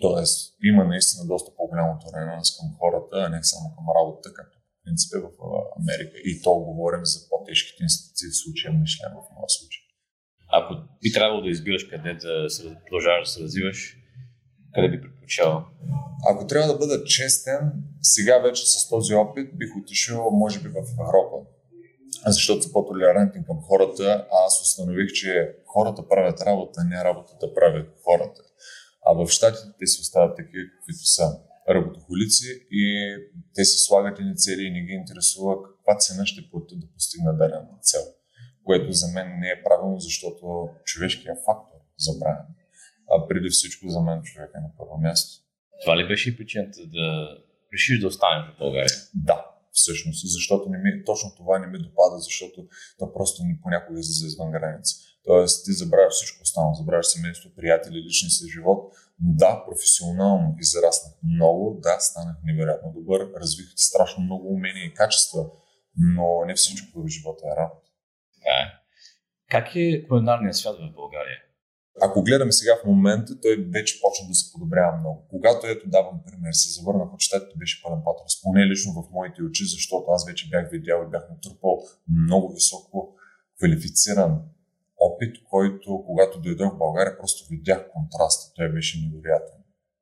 Тоест, 0.00 0.36
има 0.70 0.84
наистина 0.84 1.26
доста 1.32 1.50
по-голямо 1.56 1.98
толеранс 2.04 2.48
към 2.58 2.68
хората, 2.78 3.16
а 3.24 3.28
не 3.28 3.44
само 3.52 3.66
към 3.76 3.84
работата, 3.98 4.28
както 4.38 4.58
в 4.58 4.84
принцип 4.84 5.10
е 5.14 5.24
в 5.26 5.28
Америка. 5.80 6.16
И 6.30 6.42
то 6.42 6.52
говорим 6.54 7.04
за 7.04 7.18
по-тежките 7.30 7.82
институции, 7.82 8.28
в 8.30 8.40
случая 8.42 8.72
Мишлен 8.72 9.12
в 9.12 9.22
моя 9.36 9.50
случай. 9.56 9.82
Ако 10.58 10.70
би 11.02 11.12
трябвало 11.12 11.42
да 11.42 11.48
избираш 11.48 11.84
къде 11.92 12.12
да 12.14 12.50
се 12.50 12.62
продължаваш 12.84 13.24
да 13.28 13.32
се 13.32 13.42
развиваш, 13.42 13.78
къде 14.74 14.88
би 14.88 15.02
предпочел? 15.02 15.64
Ако 16.30 16.46
трябва 16.46 16.72
да 16.72 16.78
бъда 16.78 17.04
честен, 17.04 17.72
сега 18.02 18.38
вече 18.38 18.62
с 18.66 18.88
този 18.88 19.14
опит 19.14 19.58
бих 19.58 19.76
отишъл, 19.76 20.30
може 20.30 20.60
би, 20.60 20.68
в 20.68 20.76
Европа 20.76 21.33
защото 22.32 22.62
са 22.62 22.72
по-толерантни 22.72 23.44
към 23.44 23.60
хората, 23.60 24.26
а 24.32 24.46
аз 24.46 24.62
установих, 24.62 25.12
че 25.12 25.56
хората 25.66 26.08
правят 26.08 26.40
работа, 26.40 26.84
не 26.84 27.04
работата 27.04 27.54
правят 27.54 27.88
хората. 28.04 28.40
А 29.06 29.12
в 29.14 29.28
щатите 29.28 29.68
те 29.78 29.86
си 29.86 30.00
остават 30.00 30.36
такива, 30.36 30.64
каквито 30.74 31.06
са 31.06 31.26
работохолици 31.68 32.66
и 32.70 33.14
те 33.54 33.64
си 33.64 33.78
слагат 33.78 34.18
едни 34.18 34.36
цели 34.36 34.62
и 34.62 34.70
не 34.70 34.80
ги 34.80 34.92
интересува 34.92 35.54
каква 35.62 35.96
цена 35.98 36.26
ще 36.26 36.50
платят 36.50 36.80
да 36.80 36.86
постигнат 36.94 37.38
дадена 37.38 37.78
цел. 37.82 38.04
Което 38.64 38.92
за 38.92 39.06
мен 39.14 39.28
не 39.40 39.48
е 39.48 39.62
правилно, 39.64 39.98
защото 40.00 40.68
човешкият 40.84 41.38
фактор 41.46 41.78
забравя. 41.98 42.44
А 43.10 43.28
преди 43.28 43.48
всичко 43.48 43.88
за 43.88 44.00
мен 44.00 44.22
човек 44.22 44.50
е 44.56 44.60
на 44.60 44.70
първо 44.78 44.98
място. 45.00 45.44
Това 45.82 45.96
ли 45.98 46.08
беше 46.08 46.30
и 46.30 46.36
причината 46.36 46.80
да 46.86 47.28
решиш 47.72 48.00
да 48.00 48.06
останеш 48.06 48.54
в 48.54 48.58
България? 48.58 48.96
Да, 49.14 49.53
всъщност, 49.74 50.20
защото 50.36 50.68
не 50.68 50.78
ми, 50.78 51.04
точно 51.04 51.34
това 51.36 51.58
не 51.58 51.66
ми 51.66 51.78
допада, 51.78 52.18
защото 52.18 52.66
то 52.98 53.12
просто 53.12 53.44
ни 53.44 53.60
понякога 53.62 54.00
излиза 54.00 54.26
извън 54.26 54.50
граница. 54.50 54.94
Тоест, 55.24 55.64
ти 55.64 55.72
забравяш 55.72 56.12
всичко 56.14 56.42
останало, 56.42 56.74
забравяш 56.74 57.06
семейство, 57.06 57.54
приятели, 57.56 58.04
лични 58.06 58.30
си 58.30 58.52
живот. 58.52 58.94
Да, 59.18 59.64
професионално 59.68 60.56
израснах 60.60 61.14
много, 61.22 61.80
да, 61.82 62.00
станах 62.00 62.36
невероятно 62.44 62.92
добър, 62.92 63.20
развих 63.40 63.66
страшно 63.76 64.24
много 64.24 64.48
умения 64.48 64.84
и 64.84 64.94
качества, 64.94 65.50
но 65.96 66.44
не 66.46 66.54
всичко 66.54 67.02
в 67.02 67.08
живота 67.08 67.42
е 67.52 67.56
работа. 67.56 67.90
Така 68.34 68.54
е. 68.62 68.66
Как 69.50 69.76
е 69.76 70.06
кулинарният 70.08 70.56
свят 70.56 70.76
в 70.76 70.94
България? 70.94 71.38
Ако 72.02 72.22
гледаме 72.22 72.52
сега 72.52 72.72
в 72.82 72.86
момента, 72.86 73.40
той 73.40 73.56
вече 73.74 74.00
почна 74.00 74.28
да 74.28 74.34
се 74.34 74.52
подобрява 74.52 74.96
много. 74.96 75.26
Когато 75.30 75.66
ето 75.66 75.88
давам 75.88 76.20
пример, 76.26 76.52
се 76.52 76.80
завърнах 76.80 77.14
от 77.14 77.20
щатите, 77.20 77.58
беше 77.58 77.82
пълен 77.82 78.02
патрос. 78.04 78.42
Поне 78.42 78.66
лично 78.66 78.92
в 78.92 79.10
моите 79.12 79.42
очи, 79.42 79.64
защото 79.64 80.10
аз 80.10 80.26
вече 80.26 80.48
бях 80.50 80.70
видял 80.70 81.04
и 81.06 81.10
бях 81.10 81.24
натрупал 81.30 81.82
много 82.08 82.54
високо 82.54 83.14
квалифициран 83.58 84.42
опит, 85.00 85.36
който 85.50 86.04
когато 86.06 86.40
дойдох 86.40 86.74
в 86.74 86.78
България, 86.78 87.18
просто 87.18 87.48
видях 87.50 87.90
контраста. 87.92 88.52
Той 88.56 88.72
беше 88.72 89.00
невероятен. 89.00 89.58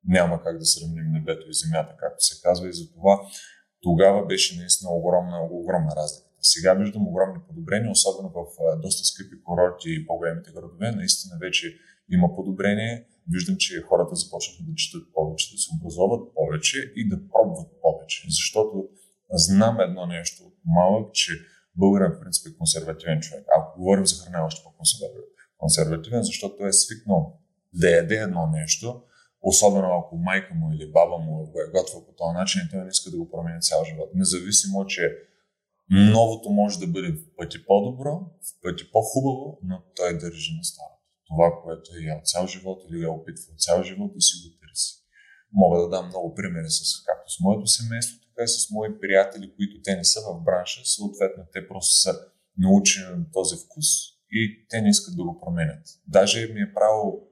Няма 0.07 0.43
как 0.43 0.57
да 0.57 0.65
сравним 0.65 1.11
небето 1.11 1.49
и 1.49 1.53
земята, 1.53 1.95
както 1.99 2.23
се 2.23 2.41
казва, 2.41 2.69
и 2.69 2.73
затова 2.73 3.19
тогава 3.81 4.25
беше 4.25 4.59
наистина 4.59 4.91
огромна, 4.91 5.47
огромна 5.51 5.91
разлика. 5.95 6.29
Сега 6.45 6.73
виждам 6.73 7.07
огромни 7.07 7.39
подобрения, 7.47 7.91
особено 7.91 8.29
в 8.29 8.45
доста 8.81 9.03
скъпи 9.05 9.43
курорти 9.43 9.89
и 9.89 10.05
по-големите 10.07 10.51
градове. 10.51 10.91
Наистина 10.91 11.37
вече 11.41 11.77
има 12.09 12.35
подобрение. 12.35 13.05
Виждам, 13.31 13.55
че 13.57 13.81
хората 13.81 14.15
започнаха 14.15 14.63
да 14.63 14.75
четат 14.75 15.13
повече, 15.13 15.55
да 15.55 15.57
се 15.57 15.69
образоват 15.77 16.33
повече 16.33 16.93
и 16.95 17.09
да 17.09 17.17
пробват 17.31 17.69
повече. 17.81 18.23
Защото 18.29 18.89
знам 19.31 19.79
едно 19.79 20.05
нещо 20.05 20.43
от 20.43 20.55
малък, 20.65 21.13
че 21.13 21.31
Българин 21.75 22.11
в 22.11 22.19
принцип 22.19 22.47
е 22.47 22.57
консервативен 22.57 23.19
човек. 23.21 23.45
Ако 23.57 23.79
говорим 23.79 24.05
за 24.05 24.23
храна, 24.23 24.45
още 24.45 24.61
по-консервативен, 24.63 26.23
защото 26.23 26.57
той 26.57 26.69
е 26.69 26.73
свикнал 26.73 27.39
да 27.73 27.89
яде 27.89 28.15
едно 28.15 28.47
нещо, 28.47 29.01
особено 29.41 29.87
ако 29.99 30.17
майка 30.17 30.53
му 30.53 30.73
или 30.73 30.91
баба 30.91 31.17
му 31.17 31.51
го 31.51 31.59
е 31.59 31.71
готвил 31.71 32.05
по 32.05 32.11
този 32.11 32.33
начин 32.33 32.61
той 32.71 32.83
не 32.83 32.89
иска 32.89 33.11
да 33.11 33.17
го 33.17 33.31
промени 33.31 33.61
цял 33.61 33.85
живот. 33.85 34.09
Независимо, 34.15 34.85
че 34.85 35.17
новото 35.89 36.49
може 36.49 36.79
да 36.79 36.87
бъде 36.87 37.11
в 37.11 37.35
пъти 37.37 37.65
по-добро, 37.65 38.11
в 38.47 38.61
пъти 38.61 38.91
по-хубаво, 38.91 39.59
но 39.63 39.83
той 39.95 40.17
държи 40.17 40.51
на 40.57 40.63
старото. 40.63 41.03
Това, 41.27 41.61
което 41.63 41.91
е 41.95 42.05
ял 42.05 42.21
цял 42.23 42.47
живот 42.47 42.83
или 42.89 43.03
е 43.03 43.07
опитвал 43.07 43.55
цял 43.57 43.83
живот 43.83 44.11
и 44.17 44.21
си 44.21 44.33
го 44.43 44.57
търси. 44.61 44.93
Мога 45.53 45.81
да 45.81 45.89
дам 45.89 46.07
много 46.07 46.35
примери 46.35 46.69
с 46.69 47.03
както 47.05 47.31
с 47.31 47.39
моето 47.39 47.67
семейство, 47.67 48.19
така 48.27 48.43
и 48.43 48.47
с 48.47 48.69
мои 48.71 48.99
приятели, 48.99 49.55
които 49.55 49.81
те 49.83 49.95
не 49.95 50.03
са 50.03 50.19
в 50.21 50.43
бранша, 50.43 50.81
съответно 50.85 51.43
те 51.53 51.67
просто 51.67 51.93
са 51.95 52.11
научени 52.57 53.05
на 53.05 53.31
този 53.33 53.55
вкус 53.55 53.87
и 54.31 54.65
те 54.69 54.81
не 54.81 54.89
искат 54.89 55.15
да 55.15 55.23
го 55.23 55.39
променят. 55.39 55.83
Даже 56.07 56.47
ми 56.53 56.61
е 56.61 56.73
правило 56.73 57.27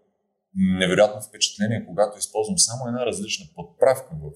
невероятно 0.55 1.21
впечатление, 1.21 1.85
когато 1.87 2.17
използвам 2.17 2.57
само 2.57 2.87
една 2.87 3.05
различна 3.05 3.45
подправка 3.55 4.15
в 4.15 4.31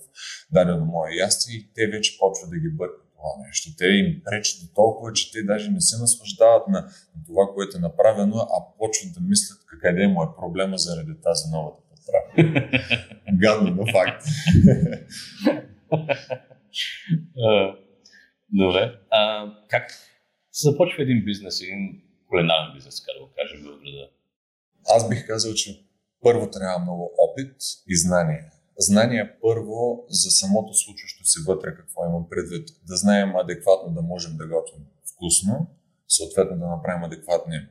дадено 0.51 0.85
мое 0.85 1.11
ястие 1.15 1.55
и 1.55 1.73
те 1.73 1.87
вече 1.87 2.17
почват 2.19 2.49
да 2.49 2.57
ги 2.57 2.69
бъркат 2.69 3.04
това 3.15 3.47
нещо. 3.47 3.69
Те 3.77 3.85
им 3.85 4.21
пречат 4.23 4.61
до 4.61 4.73
толкова, 4.73 5.13
че 5.13 5.31
те 5.31 5.43
даже 5.43 5.71
не 5.71 5.81
се 5.81 5.99
наслаждават 5.99 6.67
на, 6.67 6.81
на 6.81 7.25
това, 7.27 7.43
което 7.55 7.77
е 7.77 7.79
направено, 7.79 8.35
а 8.35 8.77
почват 8.77 9.13
да 9.13 9.19
мислят 9.21 9.59
къде 9.81 10.07
му 10.07 10.23
е 10.23 10.35
проблема 10.39 10.77
заради 10.77 11.11
тази 11.23 11.51
новата 11.51 11.81
подправка. 11.89 12.69
Гадно, 13.33 13.75
но 13.75 13.85
факт. 13.91 14.23
Добре. 18.49 18.99
А, 19.09 19.51
как 19.69 19.91
се 20.51 20.69
започва 20.69 21.03
един 21.03 21.25
бизнес, 21.25 21.61
един 21.61 22.01
кулинарен 22.29 22.73
бизнес, 22.75 23.01
така 23.01 23.19
да 23.19 23.25
го 23.25 23.31
кажем 23.35 23.59
в 23.59 23.63
града? 23.63 24.09
Аз 24.95 25.09
бих 25.09 25.27
казал, 25.27 25.53
че 25.53 25.85
първо 26.21 26.49
трябва 26.49 26.79
много 26.79 27.11
опит 27.17 27.55
и 27.87 27.97
знание. 27.97 28.51
Знание 28.77 29.37
първо 29.41 30.05
за 30.09 30.29
самото 30.29 30.73
случващо 30.73 31.25
се 31.25 31.39
вътре, 31.47 31.75
какво 31.75 32.05
имам 32.05 32.29
предвид. 32.29 32.69
Да 32.87 32.95
знаем 32.95 33.35
адекватно 33.35 33.93
да 33.93 34.01
можем 34.01 34.37
да 34.37 34.47
готвим 34.47 34.85
вкусно, 35.13 35.67
съответно 36.07 36.59
да 36.59 36.67
направим 36.67 37.03
адекватни 37.03 37.67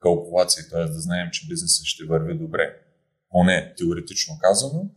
калкулации, 0.00 0.62
т.е. 0.70 0.84
да 0.84 1.00
знаем, 1.00 1.28
че 1.32 1.48
бизнесът 1.48 1.86
ще 1.86 2.04
върви 2.04 2.38
добре. 2.38 2.76
Поне 3.30 3.74
теоретично 3.78 4.34
казано. 4.40 4.90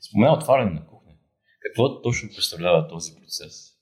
Спомена 0.00 0.32
отваряне 0.32 0.70
на 0.70 0.86
кухня. 0.86 1.12
Какво 1.60 2.02
точно 2.02 2.28
представлява 2.34 2.88
този 2.88 3.14
процес? 3.14 3.72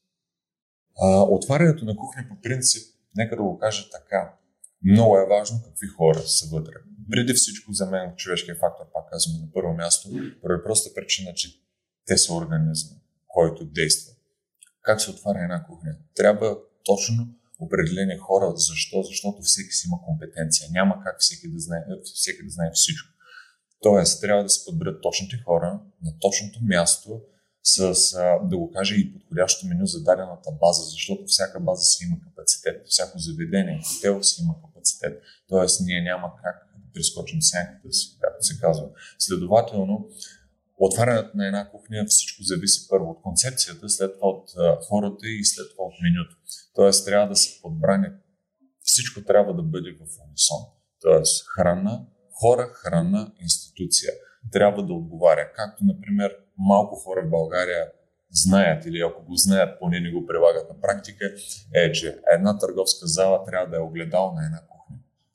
А, 1.02 1.22
отварянето 1.22 1.84
на 1.84 1.96
кухня 1.96 2.26
по 2.28 2.40
принцип, 2.42 2.94
нека 3.16 3.36
да 3.36 3.42
го 3.42 3.58
кажа 3.58 3.90
така, 3.90 4.34
много 4.84 5.18
е 5.18 5.26
важно 5.26 5.62
какви 5.64 5.86
хора 5.86 6.20
са 6.20 6.46
вътре. 6.56 6.72
Преди 7.10 7.32
всичко 7.32 7.72
за 7.72 7.86
мен 7.86 8.12
човешкият 8.16 8.58
фактор, 8.58 8.84
пак 8.92 9.10
казвам 9.10 9.40
на 9.40 9.52
първо 9.52 9.74
място, 9.74 10.08
поради 10.42 10.62
проста 10.64 10.94
причина, 10.94 11.34
че 11.34 11.48
те 12.06 12.18
са 12.18 12.34
организъм, 12.34 12.96
който 13.28 13.64
действа. 13.64 14.12
Как 14.82 15.00
се 15.00 15.10
отваря 15.10 15.42
една 15.42 15.64
кухня? 15.64 15.96
Трябва 16.14 16.58
точно 16.84 17.28
определени 17.58 18.18
хора. 18.18 18.52
Защо? 18.56 19.02
Защото 19.02 19.42
всеки 19.42 19.72
си 19.72 19.86
има 19.88 20.02
компетенция. 20.02 20.68
Няма 20.70 21.02
как 21.04 21.16
всеки 21.18 21.52
да 21.52 21.58
знае, 21.58 21.80
всеки 22.14 22.44
да 22.44 22.50
знае 22.50 22.70
всичко. 22.74 23.08
Тоест, 23.82 24.20
трябва 24.20 24.42
да 24.42 24.48
се 24.48 24.64
подберат 24.64 25.02
точните 25.02 25.36
хора 25.44 25.80
на 26.02 26.18
точното 26.20 26.58
място, 26.62 27.20
с, 27.62 27.94
да 28.42 28.56
го 28.56 28.70
кажа, 28.70 28.94
и 28.94 29.12
подходящо 29.12 29.66
меню 29.66 29.86
за 29.86 30.02
дадената 30.02 30.50
база, 30.60 30.82
защото 30.82 31.24
всяка 31.26 31.60
база 31.60 31.82
си 31.82 32.04
има 32.04 32.20
капацитет, 32.20 32.86
всяко 32.86 33.18
заведение, 33.18 33.82
хотел 33.94 34.22
си 34.22 34.42
има 34.42 34.54
капацитет. 34.54 34.69
Тоест, 35.48 35.80
ние 35.84 36.02
няма 36.02 36.32
как 36.44 36.56
да 36.76 36.92
прескочим 36.94 37.42
сянката 37.42 37.92
си, 37.92 38.18
както 38.20 38.46
се 38.46 38.60
казва. 38.60 38.88
Следователно, 39.18 40.08
отварянето 40.76 41.30
на 41.34 41.46
една 41.46 41.70
кухня 41.70 42.04
всичко 42.08 42.42
зависи 42.42 42.88
първо 42.88 43.10
от 43.10 43.22
концепцията, 43.22 43.88
след 43.88 44.14
това 44.14 44.28
от 44.28 44.50
хората 44.88 45.26
и 45.28 45.44
след 45.44 45.66
това 45.70 45.84
от 45.84 45.94
менюто. 46.02 46.36
Тоест, 46.74 47.06
трябва 47.06 47.28
да 47.28 47.36
се 47.36 47.62
подбрани. 47.62 48.08
Всичко 48.82 49.24
трябва 49.24 49.54
да 49.54 49.62
бъде 49.62 49.90
в 49.92 50.00
унисон. 50.00 50.58
Тоест, 51.00 51.44
храна, 51.48 52.06
хора, 52.32 52.68
храна, 52.74 53.32
институция 53.40 54.12
трябва 54.52 54.86
да 54.86 54.92
отговаря. 54.92 55.52
Както, 55.56 55.84
например, 55.84 56.36
малко 56.58 56.96
хора 56.96 57.22
в 57.26 57.30
България 57.30 57.90
знаят 58.30 58.86
или 58.86 59.00
ако 59.00 59.24
го 59.24 59.36
знаят, 59.36 59.78
поне 59.80 60.00
не 60.00 60.12
го 60.12 60.26
прилагат 60.26 60.68
на 60.68 60.80
практика, 60.80 61.24
е, 61.74 61.92
че 61.92 62.18
една 62.32 62.58
търговска 62.58 63.06
зала 63.06 63.44
трябва 63.44 63.70
да 63.70 63.76
е 63.76 63.80
огледал 63.80 64.32
на 64.34 64.44
една. 64.44 64.60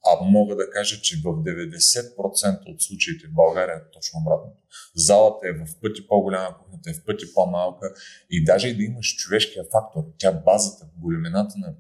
А 0.06 0.24
мога 0.24 0.56
да 0.56 0.70
кажа, 0.70 1.02
че 1.02 1.18
в 1.18 1.24
90% 1.24 2.74
от 2.74 2.82
случаите 2.82 3.28
в 3.28 3.34
България 3.34 3.76
е 3.76 3.91
точно 3.94 4.20
обратното. 4.20 4.58
Залата 4.96 5.48
е 5.48 5.52
в 5.52 5.80
пъти 5.82 6.08
по-голяма, 6.08 6.58
кухнята 6.58 6.89
е 6.89 6.94
в 6.94 7.06
пъти 7.06 7.34
по-малка 7.34 7.94
и 8.30 8.44
даже 8.44 8.68
и 8.68 8.78
да 8.78 8.84
имаш 8.84 9.15
човешкия 9.15 9.63
фактор, 9.72 10.04
тя 10.18 10.32
базата, 10.32 10.86
големината 10.98 11.54
на 11.58 11.74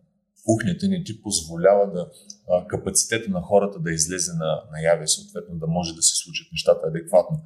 кухнята 0.45 0.87
не 0.87 1.03
ти 1.03 1.21
позволява 1.21 1.91
да 1.91 2.11
капацитета 2.67 3.31
на 3.31 3.41
хората 3.41 3.79
да 3.79 3.91
излезе 3.91 4.31
на, 4.33 4.63
наяве, 4.71 5.07
съответно 5.07 5.55
да 5.55 5.67
може 5.67 5.95
да 5.95 6.01
се 6.01 6.15
случат 6.15 6.47
нещата 6.51 6.87
адекватно. 6.87 7.41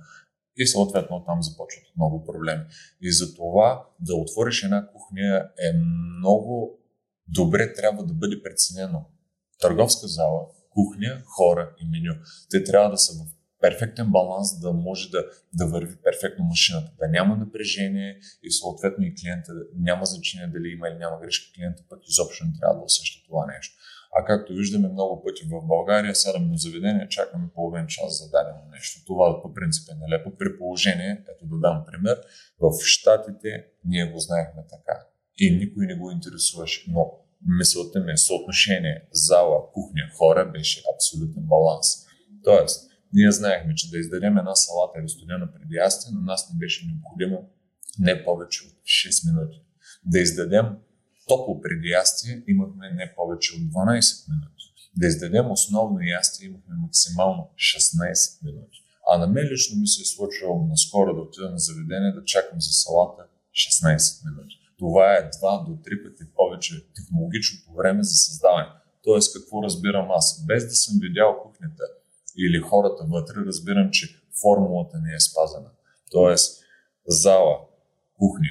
И 0.58 0.68
съответно 0.68 1.24
там 1.26 1.44
започват 1.44 1.84
много 1.98 2.26
проблеми. 2.26 2.64
И 3.02 3.12
за 3.12 3.36
това 3.36 3.86
да 4.00 4.16
отвориш 4.16 4.64
една 4.64 4.88
кухня 4.88 5.50
е 5.58 5.74
много 5.74 6.80
добре 7.28 7.74
трябва 7.74 8.04
да 8.04 8.14
бъде 8.14 8.44
преценено. 8.44 9.06
Търговска 9.60 10.08
зала, 10.08 10.46
кухня, 10.70 11.22
хора 11.26 11.76
и 11.82 11.86
меню. 11.86 12.16
Те 12.50 12.64
трябва 12.64 12.90
да 12.90 12.98
са 12.98 13.14
в 13.14 13.40
перфектен 13.62 14.08
баланс, 14.12 14.60
да 14.60 14.74
може 14.74 15.10
да, 15.10 15.26
да 15.54 15.66
върви 15.68 15.96
перфектно 15.96 16.46
машината, 16.46 16.92
да 17.00 17.08
няма 17.08 17.36
напрежение 17.36 18.20
и 18.44 18.52
съответно 18.52 19.06
и 19.06 19.16
клиента 19.16 19.52
няма 19.76 20.06
значение 20.06 20.48
дали 20.48 20.70
има 20.70 20.88
или 20.88 20.98
няма 20.98 21.20
грешка, 21.22 21.54
клиента 21.56 21.84
пък 21.90 22.00
изобщо 22.10 22.46
не 22.46 22.52
трябва 22.60 22.80
да 22.80 22.86
усеща 22.86 23.28
това 23.28 23.46
нещо. 23.46 23.76
А 24.18 24.26
както 24.26 24.54
виждаме 24.54 24.88
много 24.88 25.24
пъти 25.24 25.44
в 25.46 25.68
България, 25.68 26.16
сядаме 26.16 26.46
на 26.46 26.58
заведение, 26.58 27.08
чакаме 27.10 27.48
половин 27.56 27.88
час 27.88 28.20
за 28.20 28.30
дадено 28.30 28.62
нещо. 28.72 29.06
Това 29.06 29.42
по 29.42 29.54
принцип 29.54 29.90
е 29.92 29.96
нелепо. 29.96 30.38
При 30.38 30.58
положение, 30.58 31.24
ето 31.36 31.46
да 31.46 31.60
дам 31.60 31.84
пример, 31.88 32.22
в 32.60 32.72
Штатите 32.86 33.66
ние 33.86 34.12
го 34.12 34.20
знаехме 34.20 34.64
така. 34.70 35.06
И 35.38 35.56
никой 35.56 35.86
не 35.86 35.96
го 35.96 36.12
интересуваше. 36.12 36.86
Но 36.88 37.12
мисълта 37.48 38.00
ми 38.00 38.12
е 38.12 38.18
съотношение 38.18 39.08
зала, 39.12 39.72
кухня, 39.74 40.02
хора 40.18 40.52
беше 40.54 40.84
абсолютен 40.96 41.44
баланс. 41.44 41.88
Тоест, 42.44 42.90
ние 43.14 43.32
знаехме, 43.32 43.76
че 43.76 43.90
да 43.90 44.00
издадем 44.00 44.38
една 44.38 44.56
салата 44.56 45.00
или 45.00 45.10
студена 45.10 45.54
преди 45.54 45.76
ястие, 45.76 46.12
на 46.14 46.22
нас 46.22 46.52
не 46.54 46.60
беше 46.60 46.88
необходимо 46.88 47.50
не 48.00 48.24
повече 48.24 48.64
от 48.68 48.74
6 48.74 49.32
минути. 49.32 49.62
Да 50.06 50.20
издадем 50.20 50.66
топло 51.28 51.62
преди 51.62 51.88
ястие 51.88 52.44
имахме 52.48 52.92
не 52.92 53.14
повече 53.16 53.56
от 53.56 53.62
12 53.62 54.30
минути. 54.30 54.64
Да 54.98 55.08
издадем 55.08 55.52
основно 55.52 56.02
ястие 56.02 56.48
имахме 56.48 56.76
максимално 56.76 57.50
16 57.56 58.46
минути. 58.46 58.84
А 59.08 59.18
на 59.18 59.28
мен 59.28 59.48
лично 59.48 59.80
ми 59.80 59.88
се 59.88 60.02
е 60.02 60.06
случвало 60.06 60.68
наскоро 60.68 61.16
да 61.16 61.22
отида 61.22 61.50
на 61.50 61.60
заведение 61.60 62.12
да 62.12 62.24
чакам 62.24 62.62
за 62.62 62.72
салата 62.72 63.24
16 63.54 64.26
минути. 64.30 64.56
Това 64.80 65.14
е 65.14 65.30
2 65.30 65.66
до 65.66 65.72
3 65.72 66.04
пъти 66.04 66.24
повече 66.36 66.86
технологичното 66.96 67.74
време 67.78 68.04
за 68.04 68.16
създаване. 68.16 68.68
Тоест, 69.04 69.34
какво 69.34 69.64
разбирам 69.64 70.12
аз? 70.12 70.46
Без 70.46 70.66
да 70.66 70.76
съм 70.76 70.96
видял 71.02 71.42
кухнята 71.44 71.84
или 72.38 72.60
хората 72.60 73.04
вътре, 73.10 73.36
разбирам, 73.46 73.90
че 73.92 74.22
формулата 74.42 74.98
не 75.00 75.14
е 75.16 75.20
спазена. 75.20 75.70
Тоест, 76.12 76.64
зала, 77.08 77.60
кухня, 78.18 78.50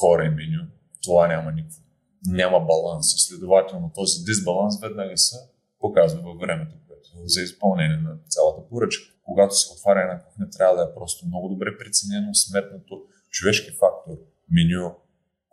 хора 0.00 0.24
и 0.24 0.30
меню, 0.30 0.66
това 1.02 1.28
няма 1.28 1.52
никакво 1.52 1.86
няма 2.26 2.60
баланс. 2.60 3.06
Следователно 3.16 3.92
този 3.94 4.24
дисбаланс 4.24 4.80
веднага 4.80 5.18
се 5.18 5.36
показва 5.80 6.22
във 6.22 6.38
времето, 6.40 6.74
което 6.88 7.08
е 7.24 7.28
за 7.28 7.42
изпълнение 7.42 7.96
на 7.96 8.18
цялата 8.28 8.68
поръчка. 8.68 9.14
Когато 9.24 9.54
се 9.54 9.72
отваря 9.72 10.00
една 10.02 10.22
кухня, 10.24 10.50
трябва 10.50 10.76
да 10.76 10.82
е 10.82 10.94
просто 10.94 11.26
много 11.26 11.48
добре 11.48 11.78
преценено, 11.78 12.34
сметнато 12.34 13.02
човешки 13.30 13.70
фактор, 13.70 14.16
меню, 14.50 14.94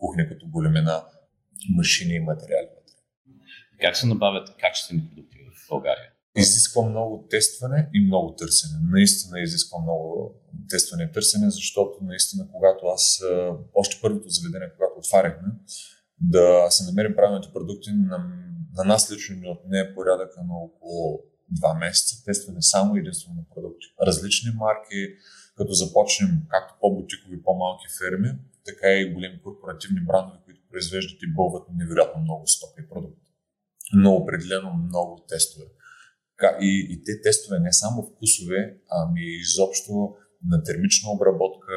кухня 0.04 0.30
като 0.30 0.48
големина, 0.48 1.06
машини 1.70 2.14
и 2.14 2.20
материали. 2.20 2.68
Как 3.82 3.98
се 3.98 4.08
набавят 4.08 4.58
качествени 4.58 5.02
продукти 5.10 5.38
в 5.38 5.70
България? 5.70 6.10
Изисква 6.38 6.82
много 6.82 7.28
тестване 7.30 7.90
и 7.94 8.06
много 8.06 8.36
търсене. 8.36 8.74
Наистина 8.92 9.40
изисква 9.40 9.78
много 9.82 10.36
тестване 10.70 11.04
и 11.04 11.12
търсене, 11.12 11.50
защото 11.50 11.98
наистина, 12.02 12.48
когато 12.52 12.86
аз, 12.86 13.22
още 13.74 14.00
първото 14.02 14.30
заведение, 14.30 14.74
когато 14.78 15.00
отваряхме, 15.00 15.48
да 16.22 16.68
се 16.70 16.84
намерим 16.86 17.16
правилните 17.16 17.54
продукти. 17.54 17.90
На, 17.94 18.18
на 18.78 18.84
нас 18.84 19.12
лично 19.12 19.36
ни 19.36 19.48
отне 19.48 19.94
порядъка 19.96 20.44
на 20.44 20.56
около 20.58 21.20
два 21.50 21.74
месеца. 21.74 22.26
Тестване 22.26 22.62
само 22.62 22.96
единствено 22.96 23.36
на 23.36 23.44
продукти. 23.56 23.88
Различни 24.08 24.52
марки, 24.56 25.00
като 25.58 25.74
започнем 25.74 26.30
както 26.50 26.74
по-бутикови, 26.82 27.44
по-малки 27.44 27.86
ферми, 28.00 28.30
така 28.66 28.88
и 28.94 29.14
големи 29.14 29.42
корпоративни 29.42 30.02
брандове, 30.06 30.40
които 30.46 30.62
произвеждат 30.72 31.24
и 31.24 31.34
бълват 31.34 31.68
невероятно 31.76 32.22
много 32.22 32.48
стоки 32.48 32.82
и 32.82 32.90
продукти. 32.90 33.28
но 33.94 34.16
определено 34.16 34.74
много 34.74 35.26
тестове. 35.30 35.66
И, 36.62 36.88
и 36.92 37.04
те 37.04 37.22
тестове 37.22 37.60
не 37.60 37.74
само 37.74 38.04
вкусове, 38.04 38.78
ами 38.90 39.22
изобщо 39.22 40.16
на 40.46 40.64
термична 40.64 41.12
обработка 41.12 41.74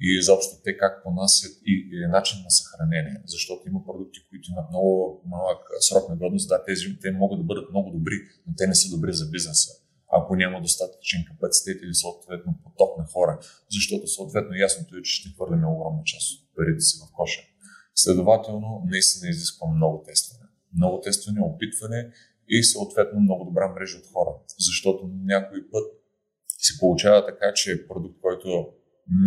и 0.00 0.18
изобщо 0.18 0.54
те 0.64 0.76
как 0.76 1.02
понасят 1.02 1.52
и, 1.66 1.90
и 1.92 2.06
начин 2.08 2.38
на 2.44 2.50
съхранение. 2.50 3.22
Защото 3.24 3.68
има 3.68 3.84
продукти, 3.84 4.18
които 4.28 4.50
имат 4.50 4.70
много 4.70 5.22
малък 5.26 5.60
срок 5.80 6.08
на 6.08 6.16
годност. 6.16 6.48
Да, 6.48 6.64
тези 6.64 6.98
те 7.00 7.10
могат 7.10 7.38
да 7.40 7.44
бъдат 7.44 7.70
много 7.70 7.90
добри, 7.90 8.18
но 8.46 8.54
те 8.56 8.66
не 8.66 8.74
са 8.74 8.96
добри 8.96 9.12
за 9.12 9.26
бизнеса 9.30 9.85
ако 10.18 10.36
няма 10.36 10.60
достатъчен 10.60 11.24
капацитет 11.28 11.78
или 11.82 11.94
съответно 11.94 12.54
поток 12.64 12.98
на 12.98 13.06
хора, 13.06 13.38
защото 13.70 14.06
съответно 14.06 14.54
ясното 14.54 14.96
е, 14.96 15.02
че 15.02 15.20
ще 15.20 15.28
хвърляме 15.34 15.66
огромна 15.66 16.02
част 16.04 16.26
от 16.32 16.56
парите 16.56 16.80
си 16.80 16.98
в 16.98 17.12
коша. 17.12 17.42
Следователно, 17.94 18.82
наистина 18.86 19.30
изисква 19.30 19.66
много 19.66 20.02
тестване. 20.06 20.46
Много 20.76 21.00
тестване, 21.00 21.40
опитване 21.40 22.10
и 22.48 22.64
съответно 22.64 23.20
много 23.20 23.44
добра 23.44 23.68
мрежа 23.68 23.98
от 23.98 24.06
хора. 24.12 24.30
Защото 24.58 25.10
някой 25.24 25.70
път 25.70 25.84
се 26.58 26.78
получава 26.78 27.26
така, 27.26 27.52
че 27.54 27.88
продукт, 27.88 28.20
който 28.22 28.68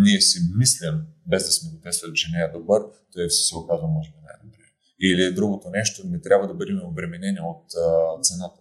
ние 0.04 0.22
си 0.22 0.40
мислим, 0.58 1.02
без 1.28 1.46
да 1.46 1.52
сме 1.52 1.72
го 1.72 1.82
тествали, 1.82 2.14
че 2.14 2.32
не 2.32 2.40
е 2.44 2.52
добър, 2.60 2.82
той 3.14 3.30
се 3.30 3.56
оказва 3.56 3.88
може 3.88 4.10
би 4.10 4.18
най-добре. 4.24 4.64
Или 5.02 5.34
другото 5.34 5.70
нещо, 5.70 6.08
не 6.08 6.22
трябва 6.22 6.48
да 6.48 6.54
бъдем 6.54 6.80
обременени 6.84 7.40
от 7.40 7.66
а, 7.74 8.22
цената. 8.22 8.59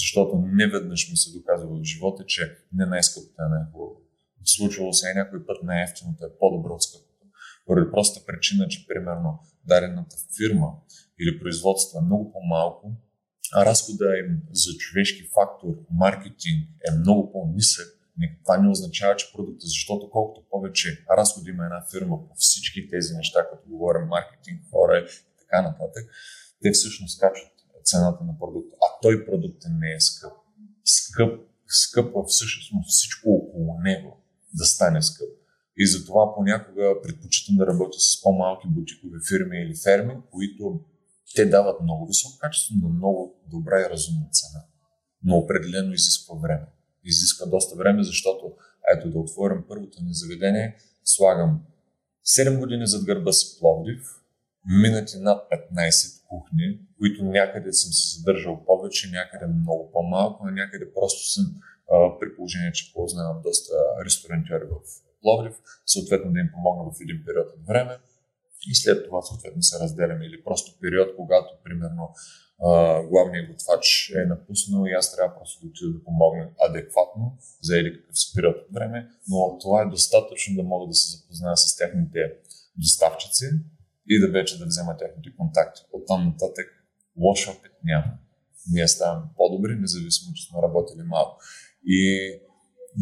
Защото 0.00 0.32
не 0.36 0.66
веднъж 0.66 1.10
ми 1.10 1.16
се 1.16 1.38
доказва 1.38 1.68
в 1.68 1.84
живота, 1.84 2.24
че 2.26 2.56
не 2.72 2.86
най-скъпото 2.86 3.42
е 3.42 3.48
най-хубаво. 3.48 4.00
Случвало 4.44 4.92
се 4.92 5.10
е 5.10 5.14
някой 5.14 5.46
път 5.46 5.62
най-ефтиното 5.62 6.24
е 6.24 6.38
по-добро 6.38 6.74
от 6.74 6.82
скъпото. 6.82 7.24
Поради 7.66 7.90
простата 7.90 8.26
причина, 8.26 8.68
че 8.68 8.86
примерно 8.86 9.38
дадената 9.66 10.16
фирма 10.36 10.70
или 11.20 11.40
производство 11.40 11.98
е 11.98 12.04
много 12.04 12.32
по-малко, 12.32 12.92
а 13.54 13.66
разхода 13.66 14.04
им 14.18 14.42
за 14.52 14.70
човешки 14.78 15.22
фактор, 15.34 15.74
маркетинг 15.90 16.68
е 16.88 16.98
много 16.98 17.32
по-нисък, 17.32 17.86
това 18.42 18.58
не 18.58 18.68
означава, 18.68 19.16
че 19.16 19.32
продукта, 19.32 19.66
защото 19.66 20.10
колкото 20.10 20.48
повече 20.50 21.04
разходи 21.18 21.50
има 21.50 21.64
една 21.64 21.82
фирма 21.90 22.28
по 22.28 22.34
всички 22.34 22.88
тези 22.88 23.14
неща, 23.14 23.40
като 23.50 23.68
говорим 23.68 24.06
маркетинг, 24.06 24.60
хора 24.70 24.98
и 24.98 25.04
така 25.40 25.62
нататък, 25.62 26.04
те 26.62 26.70
всъщност 26.72 27.20
качват 27.20 27.53
цената 27.84 28.24
на 28.24 28.38
продукта. 28.38 28.76
А 28.80 29.00
той 29.02 29.26
продукт 29.26 29.62
не 29.80 29.92
е 29.92 30.00
скъп. 30.00 30.32
Скъп, 30.84 31.40
скъп 31.68 32.14
всъщност 32.26 32.88
всичко 32.88 33.30
около 33.30 33.80
него 33.80 34.16
да 34.54 34.64
стане 34.64 35.02
скъп. 35.02 35.28
И 35.76 35.86
затова 35.86 36.34
понякога 36.34 36.94
предпочитам 37.02 37.56
да 37.56 37.66
работя 37.66 37.98
с 37.98 38.22
по-малки 38.22 38.68
бутикови 38.68 39.18
фирми 39.28 39.62
или 39.62 39.74
ферми, 39.84 40.16
които 40.30 40.80
те 41.34 41.46
дават 41.46 41.80
много 41.80 42.06
високо 42.06 42.38
качество, 42.38 42.74
но 42.82 42.88
много 42.88 43.42
добра 43.50 43.80
и 43.80 43.90
разумна 43.90 44.28
цена. 44.32 44.64
Но 45.22 45.36
определено 45.36 45.92
изисква 45.92 46.34
време. 46.42 46.66
Изисква 47.04 47.46
доста 47.46 47.76
време, 47.76 48.04
защото 48.04 48.52
ето 48.96 49.10
да 49.10 49.18
отворим 49.18 49.64
първото 49.68 50.02
ни 50.02 50.14
заведение, 50.14 50.76
слагам 51.04 51.60
7 52.26 52.58
години 52.58 52.86
зад 52.86 53.04
гърба 53.04 53.32
си 53.32 53.58
Пловдив, 53.60 54.02
минати 54.66 55.18
над 55.18 55.48
15 55.72 56.26
кухни, 56.28 56.80
които 56.98 57.24
някъде 57.24 57.72
съм 57.72 57.92
се 57.92 58.16
задържал 58.16 58.64
повече, 58.64 59.10
някъде 59.10 59.46
много 59.46 59.90
по-малко, 59.92 60.44
а 60.46 60.50
някъде 60.50 60.92
просто 60.94 61.32
съм 61.32 61.44
а, 61.92 62.18
при 62.20 62.36
положение, 62.36 62.72
че 62.72 62.92
познавам 62.94 63.42
доста 63.42 63.72
ресторантьори 64.04 64.64
в 64.64 65.04
Пловдив, 65.22 65.54
съответно 65.86 66.32
да 66.32 66.40
им 66.40 66.50
помогна 66.54 66.84
в 66.84 67.00
един 67.00 67.24
период 67.26 67.46
от 67.56 67.66
време. 67.66 67.98
И 68.70 68.74
след 68.74 69.04
това 69.04 69.22
съответно 69.22 69.62
се 69.62 69.78
разделяме. 69.78 70.26
Или 70.26 70.44
просто 70.44 70.78
период, 70.80 71.16
когато 71.16 71.48
примерно 71.64 72.14
главният 73.10 73.50
готвач 73.50 74.12
е 74.16 74.24
напуснал 74.24 74.84
и 74.86 74.92
аз 74.92 75.16
трябва 75.16 75.38
просто 75.38 75.60
да 75.60 75.70
отида 75.70 75.90
да 75.92 76.04
помогна 76.04 76.50
адекватно 76.68 77.38
за 77.62 77.78
или 77.78 78.00
какъв 78.00 78.18
си 78.18 78.32
период 78.34 78.56
от 78.56 78.74
време, 78.74 79.08
но 79.28 79.58
това 79.58 79.82
е 79.82 79.90
достатъчно 79.90 80.56
да 80.56 80.62
мога 80.62 80.88
да 80.88 80.94
се 80.94 81.16
запозная 81.16 81.56
с 81.56 81.76
техните 81.76 82.32
доставчици, 82.76 83.44
и 84.08 84.20
да 84.20 84.28
вече 84.28 84.58
да 84.58 84.66
взема 84.66 84.96
техните 84.96 85.36
контакти. 85.36 85.82
От 85.92 86.06
там 86.06 86.26
нататък 86.26 86.66
лош 87.16 87.48
опит 87.48 87.72
няма. 87.84 88.18
Ние 88.70 88.88
ставаме 88.88 89.26
по-добри, 89.36 89.74
независимо, 89.74 90.34
че 90.34 90.46
сме 90.46 90.62
работили 90.62 91.02
малко. 91.02 91.38
И 91.86 92.30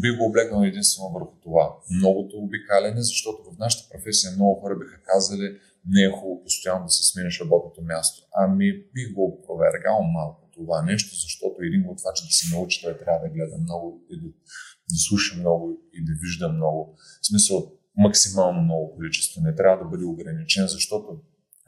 бих 0.00 0.18
го 0.18 0.24
облегнал 0.24 0.62
единствено 0.64 1.08
върху 1.08 1.34
това. 1.42 1.76
Многото 1.90 2.36
обикаляне, 2.36 3.02
защото 3.02 3.50
в 3.50 3.58
нашата 3.58 3.90
професия 3.90 4.32
много 4.32 4.60
хора 4.60 4.78
биха 4.78 5.02
казали, 5.02 5.58
не 5.86 6.02
е 6.02 6.10
хубаво 6.10 6.42
постоянно 6.42 6.84
да 6.84 6.90
се 6.90 7.04
смениш 7.12 7.40
работното 7.40 7.82
място. 7.82 8.26
Ами 8.32 8.72
бих 8.94 9.14
го 9.14 9.24
опровергал 9.24 10.02
малко 10.02 10.50
това 10.54 10.82
нещо, 10.82 11.14
защото 11.14 11.56
един 11.62 11.82
готвач 11.82 12.20
да 12.20 12.32
се 12.32 12.54
научи, 12.54 12.82
той 12.82 12.98
трябва 12.98 13.28
да 13.28 13.34
гледа 13.34 13.58
много 13.58 14.04
и 14.10 14.20
да, 14.20 14.26
да 14.90 14.96
слуша 15.08 15.36
много 15.40 15.80
и 15.92 16.04
да 16.04 16.12
вижда 16.22 16.48
много. 16.48 16.96
В 17.22 17.26
смисъл, 17.26 17.72
максимално 17.96 18.62
много 18.62 18.94
количество. 18.96 19.40
Не 19.40 19.54
трябва 19.54 19.84
да 19.84 19.90
бъде 19.90 20.04
ограничен, 20.04 20.66
защото 20.66 21.06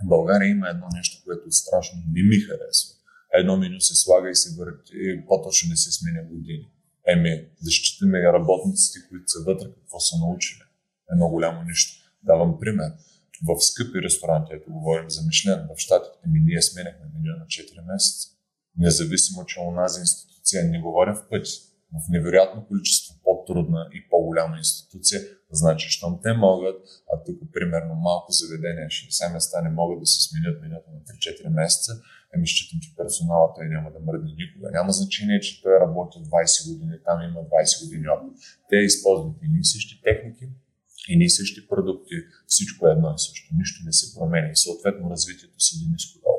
в 0.04 0.08
България 0.08 0.48
има 0.50 0.68
едно 0.68 0.86
нещо, 0.94 1.22
което 1.24 1.52
страшно 1.52 1.98
не 2.06 2.22
ми 2.22 2.36
харесва. 2.40 2.94
Едно 3.34 3.56
меню 3.56 3.80
се 3.80 3.94
слага 3.94 4.30
и 4.30 4.34
се 4.34 4.56
върти, 4.58 4.92
и 4.94 5.26
по-точно 5.26 5.70
не 5.70 5.76
се 5.76 5.92
сменя 5.92 6.22
години. 6.22 6.68
Еми, 7.06 7.48
да 7.62 7.70
считаме 7.70 8.22
работниците, 8.22 9.08
които 9.08 9.24
са 9.26 9.38
вътре, 9.46 9.66
какво 9.80 10.00
са 10.00 10.16
научили. 10.18 10.62
Едно 11.12 11.28
голямо 11.28 11.62
нищо. 11.62 12.04
Давам 12.22 12.58
пример. 12.60 12.92
В 13.46 13.60
скъпи 13.60 14.02
ресторанти, 14.02 14.52
ето 14.52 14.72
говорим 14.72 15.10
за 15.10 15.22
Мишлен, 15.26 15.68
в 15.76 15.78
Штатите 15.78 16.28
ми 16.28 16.40
ние 16.40 16.62
сменяхме 16.62 17.06
меню 17.14 17.38
на 17.38 17.46
4 17.46 17.92
месеца. 17.92 18.28
Независимо, 18.76 19.46
че 19.46 19.60
онази 19.60 20.00
институция 20.00 20.64
не 20.64 20.80
говоря 20.80 21.14
в 21.14 21.28
пъти, 21.30 21.50
в 21.92 22.08
невероятно 22.08 22.66
количество 22.66 23.03
по-трудна 23.24 23.88
и 23.96 24.08
по-голяма 24.10 24.58
институция, 24.58 25.20
значи, 25.50 25.88
щом 25.88 26.20
те 26.22 26.32
могат, 26.32 26.80
а 27.12 27.24
тук 27.24 27.38
примерно 27.52 27.94
малко 27.94 28.32
заведения, 28.32 28.86
60 28.88 29.32
места 29.32 29.62
не 29.62 29.70
могат 29.70 30.00
да 30.00 30.06
се 30.06 30.20
сменят 30.28 30.62
менюто 30.62 30.88
на 30.90 31.00
3-4 31.00 31.48
месеца, 31.48 31.92
еми 32.34 32.46
считам, 32.46 32.80
че 32.80 32.96
персоналът 32.96 33.50
той 33.56 33.66
няма 33.68 33.88
да 33.94 34.00
мръдне 34.06 34.32
никога. 34.42 34.70
Няма 34.70 34.92
значение, 34.92 35.40
че 35.40 35.62
той 35.62 35.80
работи 35.80 36.18
20 36.18 36.72
години, 36.72 36.96
там 37.04 37.18
има 37.28 37.40
20 37.40 37.84
години 37.84 38.06
опит. 38.08 38.34
Те 38.70 38.76
използват 38.76 39.36
и 39.42 39.48
ние 39.48 39.64
същи 39.64 40.02
техники, 40.02 40.46
и 41.08 41.16
ние 41.16 41.30
същи 41.30 41.68
продукти, 41.68 42.14
всичко 42.46 42.88
е 42.88 42.90
едно 42.90 43.08
и 43.16 43.18
също, 43.18 43.54
нищо 43.60 43.78
не 43.86 43.92
се 43.92 44.14
променя 44.14 44.48
и 44.52 44.56
съответно 44.56 45.10
развитието 45.10 45.60
си 45.64 45.72
е 45.84 45.92
ниско 45.92 46.18
долу. 46.24 46.33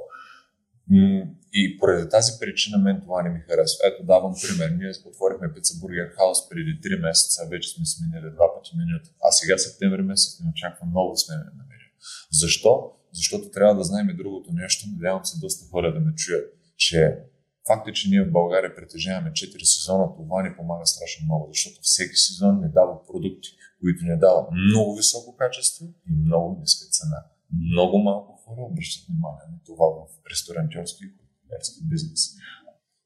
И 1.53 1.77
поради 1.79 2.09
тази 2.09 2.31
причина 2.39 2.77
мен 2.77 3.01
това 3.01 3.23
не 3.23 3.29
ми 3.29 3.39
харесва. 3.39 3.79
Ето 3.87 4.03
давам 4.03 4.33
пример. 4.41 4.69
Ние 4.69 4.91
отворихме 5.05 5.53
пица 5.53 5.73
Бургер 5.79 6.09
Хаус 6.15 6.49
преди 6.49 6.71
3 6.81 7.01
месеца, 7.01 7.47
вече 7.51 7.69
сме 7.69 7.85
сменили 7.85 8.35
два 8.35 8.47
пъти 8.55 8.71
менюта. 8.77 9.09
А 9.25 9.31
сега 9.31 9.57
септември 9.57 10.01
месец 10.01 10.39
не 10.39 10.49
очаквам 10.49 10.89
много 10.89 11.17
сменяне 11.17 11.51
на 11.59 11.63
меню. 11.69 11.89
Защо? 12.31 12.91
Защото 13.13 13.51
трябва 13.51 13.75
да 13.75 13.83
знаем 13.83 14.09
и 14.09 14.17
другото 14.21 14.49
нещо. 14.53 14.89
Надявам 14.93 15.25
се 15.25 15.39
доста 15.39 15.69
хора 15.71 15.93
да 15.93 15.99
ме 15.99 16.15
чуят, 16.15 16.53
че 16.77 17.19
факт 17.67 17.87
е, 17.87 17.93
че 17.93 18.09
ние 18.09 18.23
в 18.23 18.31
България 18.31 18.75
притежаваме 18.75 19.31
4 19.31 19.63
сезона, 19.63 20.15
това 20.15 20.43
ни 20.43 20.55
помага 20.55 20.85
страшно 20.85 21.25
много, 21.25 21.49
защото 21.53 21.79
всеки 21.81 22.15
сезон 22.15 22.61
ни 22.63 22.69
дава 22.73 23.05
продукти, 23.07 23.49
които 23.81 24.05
ни 24.05 24.19
дават 24.19 24.47
много 24.51 24.95
високо 24.95 25.37
качество 25.37 25.85
и 26.09 26.11
много 26.25 26.59
ниска 26.61 26.85
цена. 26.91 27.19
Много 27.53 27.97
малко 27.97 28.31
хора 28.33 28.61
обръщат 28.61 29.07
внимание 29.07 29.45
на 29.51 29.59
това 29.65 29.85
в 29.85 30.29
ресторантьорски 30.31 31.03
и 31.05 31.13
хотелерски 31.17 31.79
бизнес. 31.83 32.21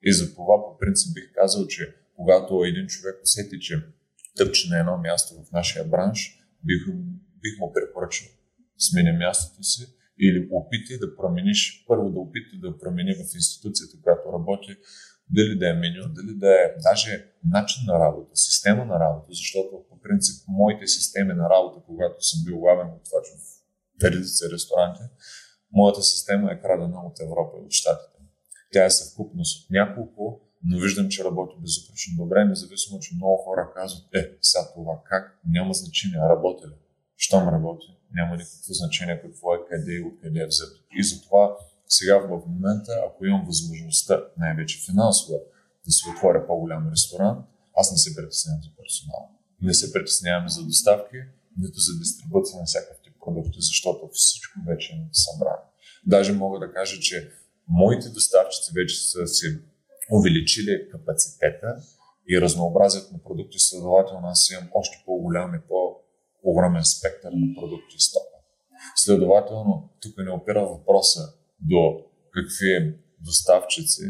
И 0.03 0.13
за 0.13 0.35
това 0.35 0.55
по 0.65 0.77
принцип 0.77 1.13
бих 1.13 1.33
казал, 1.33 1.67
че 1.67 1.95
когато 2.15 2.63
един 2.63 2.87
човек 2.87 3.15
усети, 3.23 3.59
че 3.59 3.85
тъпче 4.37 4.69
на 4.69 4.79
едно 4.79 4.97
място 4.97 5.43
в 5.43 5.51
нашия 5.51 5.85
бранш, 5.85 6.39
бих, 6.63 6.95
бих 7.41 7.59
му 7.59 7.73
препоръчал 7.73 8.27
сменя 8.77 9.13
мястото 9.13 9.63
си 9.63 9.85
или 10.19 10.49
опити 10.51 10.99
да 10.99 11.15
промениш, 11.15 11.85
първо 11.87 12.09
да 12.09 12.19
опити 12.19 12.59
да 12.59 12.77
промени 12.77 13.13
в 13.13 13.35
институцията, 13.35 14.01
която 14.03 14.33
работи, 14.33 14.75
дали 15.29 15.59
да 15.59 15.69
е 15.69 15.73
меню, 15.73 16.03
дали 16.09 16.33
да 16.37 16.49
е 16.51 16.75
даже 16.81 17.31
начин 17.43 17.83
на 17.87 17.99
работа, 17.99 18.31
система 18.33 18.85
на 18.85 18.99
работа, 18.99 19.27
защото 19.29 19.85
по 19.89 20.01
принцип 20.01 20.43
моите 20.47 20.87
системи 20.87 21.33
на 21.33 21.49
работа, 21.49 21.85
когато 21.85 22.15
съм 22.19 22.43
бил 22.45 22.59
главен 22.59 22.87
готвач 22.87 23.25
в 23.37 23.58
редица 24.07 24.45
ресторанти. 24.51 25.01
Моята 25.71 26.03
система 26.03 26.51
е 26.51 26.61
крадена 26.61 26.99
от 27.05 27.19
Европа 27.19 27.57
и 27.57 27.65
от 27.65 27.71
Штатите. 27.71 28.19
Тя 28.73 28.85
е 28.85 28.89
съвкупност 28.89 29.63
от 29.63 29.71
няколко, 29.71 30.41
но 30.63 30.79
виждам, 30.79 31.09
че 31.09 31.23
работи 31.23 31.55
безупречно 31.59 32.13
добре, 32.17 32.45
независимо, 32.45 32.99
че 32.99 33.15
много 33.15 33.37
хора 33.37 33.71
казват, 33.75 34.15
е, 34.15 34.37
сега 34.41 34.63
това 34.73 35.01
как? 35.05 35.39
Няма 35.47 35.73
значение, 35.73 36.19
работи 36.19 36.67
ли? 36.67 36.73
Щом 37.17 37.49
работи, 37.49 37.87
няма 38.13 38.35
никакво 38.35 38.73
значение 38.73 39.21
какво 39.21 39.55
е, 39.55 39.57
къде 39.69 39.91
и 39.91 40.03
откъде 40.03 40.39
е 40.39 40.47
взето. 40.47 40.79
И 40.99 41.03
затова 41.03 41.55
сега 41.87 42.17
в 42.17 42.41
момента, 42.47 42.91
ако 43.07 43.25
имам 43.25 43.45
възможността, 43.45 44.23
най-вече 44.37 44.85
финансова, 44.85 45.37
да 45.85 45.91
се 45.91 46.09
отворя 46.09 46.47
по-голям 46.47 46.91
ресторант, 46.91 47.45
аз 47.77 47.91
не 47.91 47.97
се 47.97 48.15
притеснявам 48.15 48.61
за 48.63 48.69
персонал. 48.77 49.29
Не 49.61 49.73
се 49.73 49.93
притеснявам 49.93 50.49
за 50.49 50.63
доставки, 50.63 51.17
нито 51.57 51.79
за 51.79 51.99
дистрибуция 51.99 52.59
на 52.59 52.65
всякакъв 52.65 52.98
продукти, 53.25 53.57
защото 53.59 54.09
всичко 54.13 54.59
вече 54.67 54.93
е 54.93 55.09
събрано. 55.11 55.63
Даже 56.05 56.33
мога 56.33 56.59
да 56.59 56.73
кажа, 56.73 56.99
че 56.99 57.31
Моите 57.69 58.09
доставчици 58.09 58.71
вече 58.75 58.95
са 58.95 59.27
си 59.27 59.45
увеличили 60.11 60.89
капацитета 60.91 61.75
и 62.29 62.41
разнообразието 62.41 63.13
на 63.13 63.23
продукти, 63.23 63.59
следователно 63.59 64.27
аз 64.27 64.51
имам 64.51 64.69
още 64.73 65.03
по-голям 65.05 65.55
и 65.55 65.67
по-огромен 65.67 66.85
спектър 66.85 67.31
на 67.31 67.55
продукти 67.55 67.95
и 67.95 67.99
стока. 67.99 68.37
Следователно, 68.95 69.89
тук 70.01 70.13
не 70.17 70.31
опира 70.31 70.65
въпроса 70.65 71.19
до 71.59 72.05
какви 72.33 72.99
доставчици, 73.19 74.03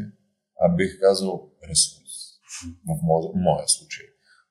а 0.60 0.76
бих 0.76 1.00
казал 1.00 1.50
ресурс 1.70 2.14
в 2.88 2.92
моя, 3.36 3.68
случай. 3.68 4.06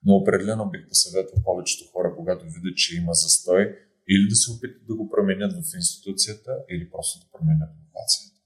Но 0.04 0.16
определено 0.16 0.70
бих 0.70 0.88
посъветвал 0.88 1.42
повечето 1.44 1.92
хора, 1.92 2.14
когато 2.16 2.44
видят, 2.44 2.76
че 2.76 2.96
има 2.96 3.14
застой, 3.14 3.74
или 4.12 4.28
да 4.28 4.36
се 4.36 4.52
опитат 4.52 4.86
да 4.86 4.94
го 4.94 5.10
променят 5.10 5.52
в 5.52 5.74
институцията, 5.76 6.52
или 6.70 6.90
просто 6.90 7.20
да 7.20 7.26
променят 7.38 7.70
локацията. 7.80 8.38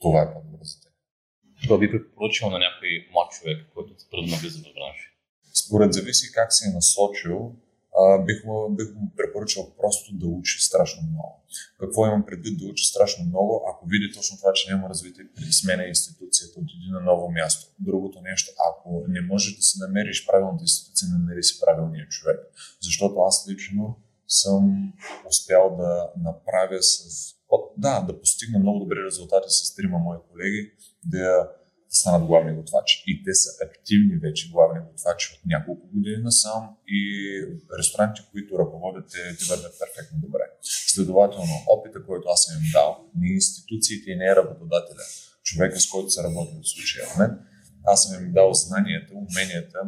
Това 0.00 0.22
е 0.22 0.32
по-добре 0.32 0.64
за 0.70 0.80
теб. 0.82 0.92
Това 1.62 1.78
би 1.78 1.90
препоръчал 1.90 2.50
на 2.50 2.58
някой 2.58 2.90
млад 3.12 3.28
човек, 3.32 3.58
който 3.74 3.92
е 3.92 3.96
трудно 4.10 4.30
навлиза 4.30 4.58
в 4.58 4.74
бранша? 4.76 5.08
Според 5.64 5.92
зависи 5.92 6.32
как 6.32 6.52
се 6.52 6.68
е 6.68 6.72
насочил, 6.72 7.56
а, 8.00 8.24
бих, 8.24 8.44
му, 8.44 8.56
бих 8.76 8.88
му 8.94 9.12
препоръчал 9.16 9.76
просто 9.76 10.08
да 10.12 10.26
учи 10.26 10.58
страшно 10.68 11.02
много. 11.10 11.34
Какво 11.80 12.06
имам 12.06 12.26
предвид 12.26 12.58
да 12.58 12.66
учи 12.66 12.84
страшно 12.84 13.24
много, 13.24 13.64
ако 13.70 13.86
види 13.86 14.12
точно 14.14 14.36
това, 14.36 14.52
че 14.52 14.70
няма 14.72 14.88
развитие 14.88 15.24
при 15.36 15.52
сменя 15.52 15.84
институцията, 15.84 16.60
отиди 16.60 16.88
на 16.90 17.00
ново 17.00 17.30
място. 17.30 17.72
Другото 17.78 18.20
нещо, 18.20 18.52
ако 18.68 19.04
не 19.08 19.20
можеш 19.20 19.56
да 19.56 19.62
се 19.62 19.78
намериш 19.84 20.26
правилната 20.26 20.62
институция, 20.62 21.08
намери 21.08 21.42
си 21.42 21.60
правилния 21.60 22.08
човек. 22.08 22.38
Защото 22.80 23.20
аз 23.20 23.46
лично 23.50 23.96
съм 24.28 24.92
успял 25.28 25.76
да 25.76 26.10
направя 26.16 26.82
с... 26.82 26.98
Да, 27.76 28.00
да 28.00 28.20
постигна 28.20 28.58
много 28.58 28.78
добри 28.78 29.04
резултати 29.06 29.46
с 29.48 29.74
трима 29.74 29.98
мои 29.98 30.18
колеги, 30.30 30.72
да 31.04 31.48
станат 31.88 32.26
главни 32.26 32.52
готвачи. 32.56 33.04
И 33.06 33.22
те 33.24 33.34
са 33.34 33.48
активни 33.66 34.16
вече 34.16 34.50
главни 34.50 34.80
готвачи 34.90 35.26
от 35.34 35.40
няколко 35.46 35.86
години 35.94 36.22
насам 36.22 36.76
и 36.88 37.00
ресторанти, 37.78 38.20
които 38.30 38.58
ръководят, 38.58 39.06
те, 39.12 39.36
те 39.38 39.44
вървят 39.50 39.74
перфектно 39.82 40.18
добре. 40.20 40.44
Следователно, 40.94 41.54
опита, 41.68 42.06
който 42.06 42.28
аз 42.28 42.44
съм 42.44 42.56
им 42.62 42.70
дал, 42.72 42.90
не 43.14 43.32
институциите 43.32 44.10
и 44.10 44.16
не 44.16 44.26
е 44.32 44.36
работодателя, 44.36 45.04
човека, 45.42 45.80
с 45.80 45.88
който 45.88 46.10
са 46.10 46.22
работили 46.22 46.60
в 46.62 46.68
случая 46.68 47.06
мен, 47.18 47.38
аз 47.84 48.04
съм 48.04 48.24
им 48.24 48.32
дал 48.32 48.54
знанията, 48.54 49.12
уменията, 49.14 49.78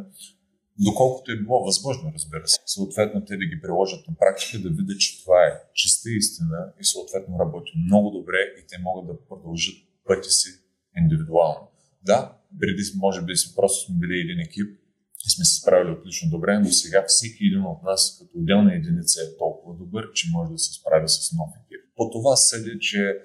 доколкото 0.84 1.32
е 1.32 1.42
било 1.42 1.64
възможно, 1.64 2.12
разбира 2.14 2.48
се. 2.48 2.58
Съответно, 2.66 3.24
те 3.24 3.36
да 3.36 3.44
ги 3.44 3.60
приложат 3.62 4.08
на 4.08 4.14
практика, 4.14 4.58
да 4.62 4.68
видят, 4.68 5.00
че 5.00 5.22
това 5.22 5.46
е 5.46 5.60
чиста 5.74 6.10
истина 6.10 6.72
и 6.80 6.84
съответно 6.84 7.38
работи 7.38 7.72
много 7.86 8.10
добре 8.10 8.40
и 8.60 8.66
те 8.68 8.76
могат 8.78 9.06
да 9.06 9.26
продължат 9.28 9.74
пътя 10.06 10.30
си 10.30 10.48
индивидуално. 10.96 11.68
Да, 12.02 12.38
преди 12.60 12.82
може 12.96 13.22
би 13.22 13.32
просто 13.56 13.86
сме 13.86 13.98
били 13.98 14.20
един 14.20 14.40
екип 14.40 14.80
и 15.26 15.30
сме 15.30 15.44
се 15.44 15.60
справили 15.60 15.90
отлично 15.90 16.30
добре, 16.30 16.58
но 16.58 16.70
сега 16.70 17.04
всеки 17.08 17.44
един 17.44 17.64
от 17.64 17.82
нас 17.82 18.18
като 18.18 18.38
отделна 18.38 18.74
единица 18.74 19.20
е 19.22 19.38
толкова 19.38 19.76
добър, 19.76 20.12
че 20.14 20.28
може 20.32 20.52
да 20.52 20.58
се 20.58 20.72
справи 20.72 21.08
с 21.08 21.32
нов 21.32 21.50
екип. 21.64 21.80
По 21.96 22.10
това 22.10 22.36
съди, 22.36 22.78
че 22.80 23.18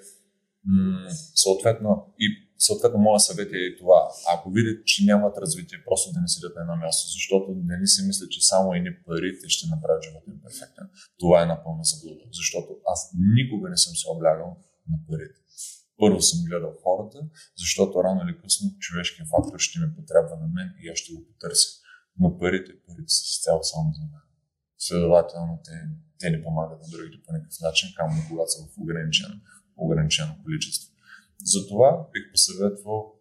м- 0.65 1.09
съответно 1.35 2.13
и 2.19 2.44
съответно 2.57 2.99
моя 2.99 3.19
съвет 3.19 3.53
е 3.53 3.57
и 3.57 3.77
това. 3.77 4.09
Ако 4.33 4.51
видят, 4.51 4.85
че 4.85 5.05
нямат 5.05 5.37
развитие, 5.37 5.83
просто 5.87 6.11
да 6.13 6.19
не 6.21 6.27
седят 6.27 6.55
на 6.55 6.61
едно 6.61 6.75
място, 6.75 7.11
защото 7.17 7.47
не 7.69 7.77
ни 7.77 7.87
си 7.87 8.01
мисля, 8.07 8.25
че 8.29 8.47
само 8.51 8.73
едни 8.73 8.91
парите 9.05 9.49
ще 9.49 9.67
направят 9.73 10.03
живота 10.03 10.31
им 10.31 10.41
перфектен. 10.43 10.87
Това 11.19 11.43
е 11.43 11.51
напълно 11.53 11.83
заблуда, 11.83 12.23
защото 12.39 12.69
аз 12.93 12.99
никога 13.35 13.69
не 13.69 13.77
съм 13.77 13.95
се 13.95 14.07
облягал 14.09 14.57
на 14.91 14.97
парите 15.07 15.39
първо 15.99 16.21
съм 16.21 16.45
гледал 16.45 16.73
хората, 16.83 17.19
защото 17.57 18.03
рано 18.03 18.21
или 18.25 18.37
късно 18.41 18.65
човешкият 18.79 19.29
фактор 19.29 19.59
ще 19.59 19.79
ми 19.79 19.95
потребва 19.95 20.35
на 20.43 20.47
мен 20.47 20.67
и 20.81 20.89
аз 20.89 20.97
ще 20.97 21.13
го 21.13 21.27
потърся. 21.27 21.69
Но 22.19 22.37
парите, 22.39 22.71
парите 22.87 23.11
са 23.17 23.23
си 23.29 23.41
цяло 23.41 23.63
само 23.63 23.93
за 23.93 24.01
мен. 24.01 24.25
Следователно, 24.77 25.59
те, 25.63 25.75
те 26.19 26.29
не 26.29 26.43
помагат 26.43 26.81
на 26.81 26.87
другите 26.89 27.23
по 27.23 27.33
никакъв 27.33 27.59
начин, 27.61 27.89
камо 27.95 28.21
когато 28.29 28.51
са 28.51 28.59
в 28.63 28.77
ограничено, 28.77 29.35
ограничено 29.77 30.33
количество. 30.43 30.94
Затова 31.45 32.07
бих 32.13 32.31
посъветвал 32.31 33.13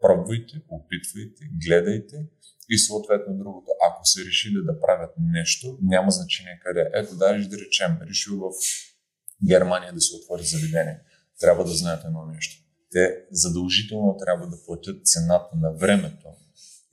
пробвайте, 0.00 0.62
опитвайте, 0.68 1.44
гледайте 1.66 2.26
и 2.68 2.78
съответно 2.78 3.38
другото. 3.38 3.70
Ако 3.90 4.04
са 4.04 4.20
решили 4.24 4.56
да 4.64 4.80
правят 4.80 5.14
нещо, 5.18 5.78
няма 5.82 6.10
значение 6.10 6.60
къде. 6.64 6.90
Ето, 6.94 7.16
даже 7.16 7.48
да 7.48 7.58
речем, 7.58 7.98
решил 8.08 8.38
в 8.38 8.52
Германия 9.48 9.92
да 9.92 10.00
се 10.00 10.16
отвори 10.16 10.42
заведение 10.44 11.00
трябва 11.42 11.64
да 11.64 11.70
знаят 11.70 12.04
едно 12.04 12.26
нещо. 12.26 12.64
Те 12.90 13.24
задължително 13.30 14.16
трябва 14.16 14.46
да 14.46 14.62
платят 14.66 15.06
цената 15.06 15.56
на 15.56 15.72
времето 15.72 16.28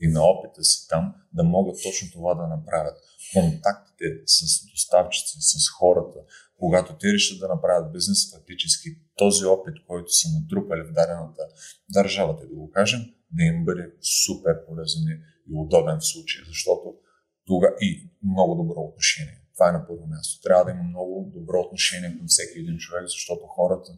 и 0.02 0.08
на 0.08 0.24
опита 0.24 0.64
си 0.64 0.88
там, 0.90 1.16
да 1.34 1.44
могат 1.44 1.76
точно 1.84 2.12
това 2.12 2.34
да 2.36 2.48
направят. 2.48 2.98
Контактите 3.34 4.06
с 4.26 4.66
доставчици, 4.72 5.38
с 5.40 5.70
хората, 5.70 6.20
когато 6.60 6.98
те 7.00 7.14
решат 7.14 7.40
да 7.40 7.48
направят 7.48 7.92
бизнес, 7.92 8.34
фактически 8.34 8.90
този 9.16 9.46
опит, 9.46 9.76
който 9.88 10.10
са 10.10 10.28
натрупали 10.40 10.82
в 10.82 10.94
дадената 10.94 11.44
държавата, 11.94 12.48
да 12.48 12.56
го 12.56 12.72
кажем, 12.72 13.00
да 13.32 13.44
им 13.44 13.66
бъде 13.66 13.86
супер 14.26 14.66
полезен 14.68 15.04
и 15.08 15.54
удобен 15.54 16.00
в 16.00 16.08
случая, 16.08 16.46
защото 16.48 16.94
тога 17.48 17.68
и 17.82 18.10
много 18.24 18.56
добро 18.56 18.80
отношение. 18.80 19.42
Това 19.60 19.70
е 19.70 19.78
на 19.80 19.88
първо 19.88 20.06
място. 20.08 20.42
Трябва 20.46 20.64
да 20.66 20.72
има 20.72 20.84
много 20.84 21.32
добро 21.38 21.58
отношение 21.60 22.18
към 22.18 22.28
всеки 22.28 22.60
един 22.60 22.78
човек, 22.78 23.04
защото 23.08 23.44
хората 23.58 23.92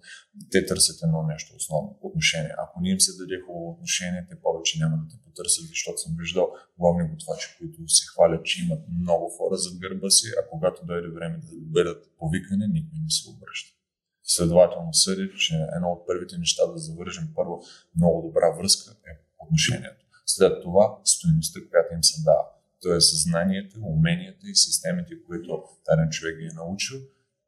те 0.51 0.65
търсят 0.65 0.99
едно 1.03 1.19
нещо 1.23 1.49
основно 1.59 1.89
отношение. 2.01 2.53
Ако 2.63 2.75
не 2.81 2.89
им 2.89 2.99
се 2.99 3.17
даде 3.19 3.37
хубаво 3.45 3.69
отношение, 3.71 4.27
те 4.29 4.35
повече 4.45 4.79
няма 4.81 4.95
да 5.01 5.05
те 5.11 5.17
потърсят, 5.25 5.65
защото 5.73 5.97
съм 5.97 6.11
виждал 6.19 6.47
главни 6.79 7.03
готвачи, 7.11 7.47
които 7.57 7.79
се 7.97 8.03
хвалят, 8.11 8.45
че 8.45 8.63
имат 8.63 8.81
много 9.01 9.25
хора 9.37 9.55
зад 9.63 9.75
гърба 9.83 10.09
си, 10.09 10.27
а 10.39 10.41
когато 10.51 10.85
дойде 10.85 11.09
време 11.17 11.37
да 11.37 11.51
бъдат 11.75 12.01
повикани, 12.19 12.65
никой 12.77 12.97
не 13.05 13.11
се 13.17 13.29
обръща. 13.29 13.71
Следователно 14.23 14.93
съди, 14.93 15.25
че 15.43 15.53
едно 15.75 15.89
от 15.95 16.07
първите 16.07 16.37
неща 16.37 16.63
да 16.71 16.77
завържем 16.77 17.27
първо 17.35 17.55
много 17.97 18.17
добра 18.27 18.47
връзка 18.57 18.87
е 19.09 19.13
отношението. 19.43 20.05
След 20.25 20.53
това 20.63 20.85
стоеността, 21.03 21.59
която 21.69 21.93
им 21.93 22.03
се 22.03 22.23
дава 22.23 22.43
т.е. 22.81 22.99
знанията, 22.99 23.75
уменията 23.81 24.43
и 24.49 24.55
системите, 24.55 25.13
които 25.27 25.63
даден 25.85 26.09
човек 26.09 26.37
ги 26.39 26.45
е 26.45 26.59
научил, 26.61 26.97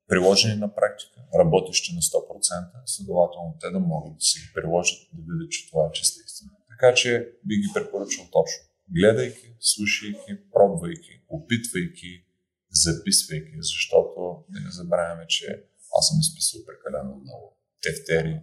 приложени 0.08 0.56
на 0.56 0.76
практика, 0.76 1.20
работещи 1.40 1.96
на 1.96 2.02
100%, 2.02 2.82
следователно 2.86 3.58
те 3.62 3.70
да 3.70 3.80
могат 3.80 4.14
да 4.16 4.22
си 4.22 4.40
ги 4.40 4.54
приложат, 4.54 5.00
да 5.14 5.22
видят, 5.30 5.52
че 5.52 5.70
това 5.70 5.82
е 5.88 5.92
чиста 5.98 6.20
истина. 6.26 6.52
Така 6.72 6.94
че 6.94 7.10
би 7.46 7.56
ги 7.56 7.70
препоръчал 7.74 8.26
точно. 8.32 8.62
Гледайки, 8.96 9.48
слушайки, 9.60 10.32
пробвайки, 10.54 11.14
опитвайки, 11.30 12.12
записвайки, 12.72 13.56
защото 13.58 14.20
не 14.50 14.72
забравяме, 14.72 15.26
че 15.28 15.64
аз 15.98 16.08
съм 16.08 16.20
изписал 16.20 16.60
прекалено 16.68 17.16
много 17.16 17.58
тефтери, 17.82 18.40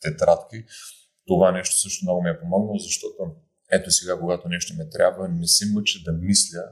тетрадки. 0.00 0.64
Това 1.26 1.52
нещо 1.52 1.74
също 1.80 2.04
много 2.04 2.22
ми 2.22 2.30
е 2.30 2.40
помогнало, 2.40 2.78
защото 2.78 3.16
ето 3.72 3.90
сега, 3.90 4.18
когато 4.20 4.48
нещо 4.48 4.74
ме 4.76 4.90
трябва, 4.90 5.28
не 5.28 5.46
се 5.46 5.72
мъча 5.72 5.98
да 6.04 6.12
мисля, 6.12 6.62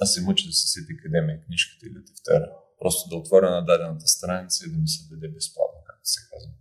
а 0.00 0.06
се 0.06 0.20
мъча 0.20 0.46
да 0.46 0.52
се 0.52 0.66
сети 0.68 0.96
къде 1.02 1.20
ме 1.20 1.32
е 1.32 1.40
книжката 1.46 1.86
или 1.86 2.04
тефтера. 2.04 2.52
Просто 2.80 3.08
да 3.10 3.16
отворя 3.16 3.50
на 3.50 3.64
дадената 3.64 4.06
страница 4.06 4.64
и 4.66 4.72
да 4.72 4.78
ми 4.78 4.88
се 4.88 5.08
даде 5.10 5.28
безплатно, 5.28 5.78
както 5.86 6.08
се 6.14 6.20
казва. 6.30 6.52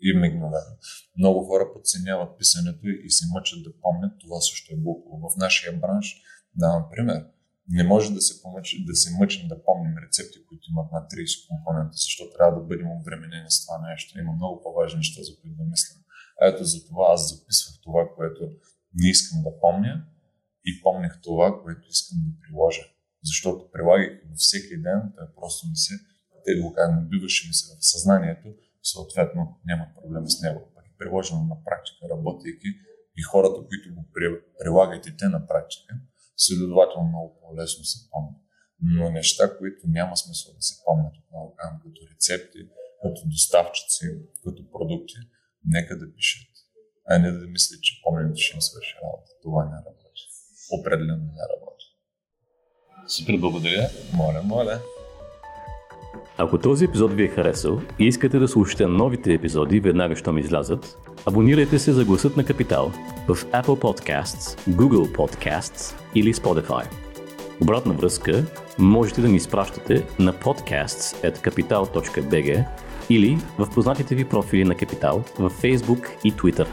И 0.00 0.16
мигновено. 0.16 0.72
Много 1.18 1.44
хора 1.44 1.72
подценяват 1.74 2.38
писането 2.38 2.86
и 3.06 3.10
се 3.10 3.24
мъчат 3.34 3.62
да 3.62 3.72
помнят. 3.82 4.12
Това 4.20 4.40
също 4.40 4.74
е 4.74 4.76
глупо. 4.76 5.08
В 5.24 5.36
нашия 5.36 5.72
бранш, 5.72 6.06
давам 6.54 6.84
пример, 6.90 7.24
не 7.68 7.84
може 7.84 8.14
да 8.14 8.20
се, 8.20 8.42
помъчи, 8.42 8.84
да 8.84 8.94
се 8.94 9.10
мъчим 9.18 9.48
да 9.48 9.64
помним 9.64 9.98
рецепти, 10.04 10.38
които 10.46 10.64
имат 10.70 10.92
над 10.92 11.04
30 11.10 11.48
компонента, 11.48 11.96
защото 12.06 12.36
трябва 12.36 12.60
да 12.60 12.66
бъдем 12.66 12.90
обременени 12.90 13.50
с 13.50 13.66
това 13.66 13.76
нещо. 13.90 14.18
Има 14.18 14.32
много 14.32 14.62
по-важни 14.62 14.96
неща, 14.96 15.22
за 15.22 15.32
които 15.40 15.56
да 15.56 15.64
мислим. 15.64 15.98
Ето 16.42 16.64
за 16.64 16.86
това 16.86 17.04
аз 17.14 17.20
записвах 17.30 17.74
това, 17.82 18.02
което 18.16 18.42
не 18.94 19.08
искам 19.08 19.42
да 19.42 19.60
помня 19.60 20.06
и 20.64 20.82
помнях 20.82 21.20
това, 21.22 21.62
което 21.62 21.88
искам 21.88 22.18
да 22.26 22.40
приложа. 22.40 22.84
Защото 23.22 23.70
прилагайки 23.72 24.26
го 24.26 24.34
всеки 24.36 24.82
ден, 24.82 25.00
просто 25.36 25.66
ми 25.68 25.76
се, 25.76 25.94
те 26.44 26.54
да 26.54 26.62
го 26.62 26.72
кажа, 26.72 26.92
набиваше 26.92 27.48
ми 27.48 27.54
се 27.54 27.76
в 27.76 27.86
съзнанието, 27.92 28.48
съответно 28.82 29.60
няма 29.64 29.86
проблем 29.96 30.24
с 30.28 30.42
него. 30.42 30.60
Пък 30.74 30.84
е 30.86 30.98
приложено 30.98 31.40
на 31.52 31.56
практика, 31.64 32.08
работейки 32.14 32.68
и 33.16 33.22
хората, 33.22 33.58
които 33.68 33.94
го 33.94 34.04
прилагат 34.58 35.06
и 35.06 35.16
те 35.16 35.28
на 35.28 35.46
практика, 35.46 35.94
следователно 36.36 37.08
много 37.08 37.40
по-лесно 37.40 37.84
се 37.84 38.10
помнят. 38.10 38.40
Но 38.80 39.10
неща, 39.10 39.58
които 39.58 39.86
няма 39.86 40.16
смисъл 40.16 40.54
да 40.54 40.62
се 40.62 40.74
помнят 40.84 41.14
отново, 41.16 41.56
като 41.82 42.00
рецепти, 42.12 42.58
като 43.02 43.20
доставчици, 43.26 44.06
като 44.44 44.70
продукти, 44.70 45.18
нека 45.64 45.98
да 45.98 46.14
пишат 46.14 46.47
а 47.10 47.18
не 47.18 47.32
да 47.32 47.46
мисли, 47.46 47.76
че 47.82 48.00
помните, 48.04 48.40
ще 48.40 48.56
им 48.56 48.62
свърши 48.62 48.94
работа. 49.04 49.30
Това 49.42 49.64
не 49.64 49.70
работи. 49.70 50.22
Определено 50.80 51.16
не 51.16 51.44
работи. 51.54 51.84
Супер, 53.06 53.36
благодаря. 53.36 53.88
Моля, 54.12 54.42
моля. 54.44 54.80
Ако 56.40 56.58
този 56.58 56.84
епизод 56.84 57.12
ви 57.12 57.24
е 57.24 57.28
харесал 57.28 57.80
и 57.98 58.04
искате 58.04 58.38
да 58.38 58.48
слушате 58.48 58.86
новите 58.86 59.32
епизоди 59.32 59.80
веднага, 59.80 60.16
щом 60.16 60.38
излязат, 60.38 60.96
абонирайте 61.26 61.78
се 61.78 61.92
за 61.92 62.04
гласът 62.04 62.36
на 62.36 62.44
Капитал 62.44 62.92
в 63.28 63.34
Apple 63.34 63.64
Podcasts, 63.64 64.70
Google 64.70 65.16
Podcasts 65.16 65.96
или 66.14 66.34
Spotify. 66.34 66.88
Обратна 67.62 67.94
връзка 67.94 68.44
можете 68.78 69.20
да 69.20 69.28
ни 69.28 69.36
изпращате 69.36 70.06
на 70.18 70.32
podcasts.capital.bg 70.32 72.66
или 73.10 73.38
в 73.58 73.70
познатите 73.74 74.14
ви 74.14 74.24
профили 74.24 74.64
на 74.64 74.74
Капитал 74.74 75.24
в 75.38 75.50
Facebook 75.50 76.08
и 76.24 76.32
Twitter. 76.32 76.66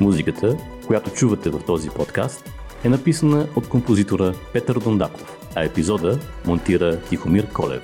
Музиката, 0.00 0.56
която 0.86 1.10
чувате 1.10 1.50
в 1.50 1.60
този 1.66 1.90
подкаст, 1.90 2.50
е 2.84 2.88
написана 2.88 3.48
от 3.56 3.68
композитора 3.68 4.34
Петър 4.52 4.78
Дондаков, 4.78 5.38
а 5.54 5.64
епизода 5.64 6.18
монтира 6.46 7.00
Тихомир 7.00 7.52
Колев. 7.52 7.82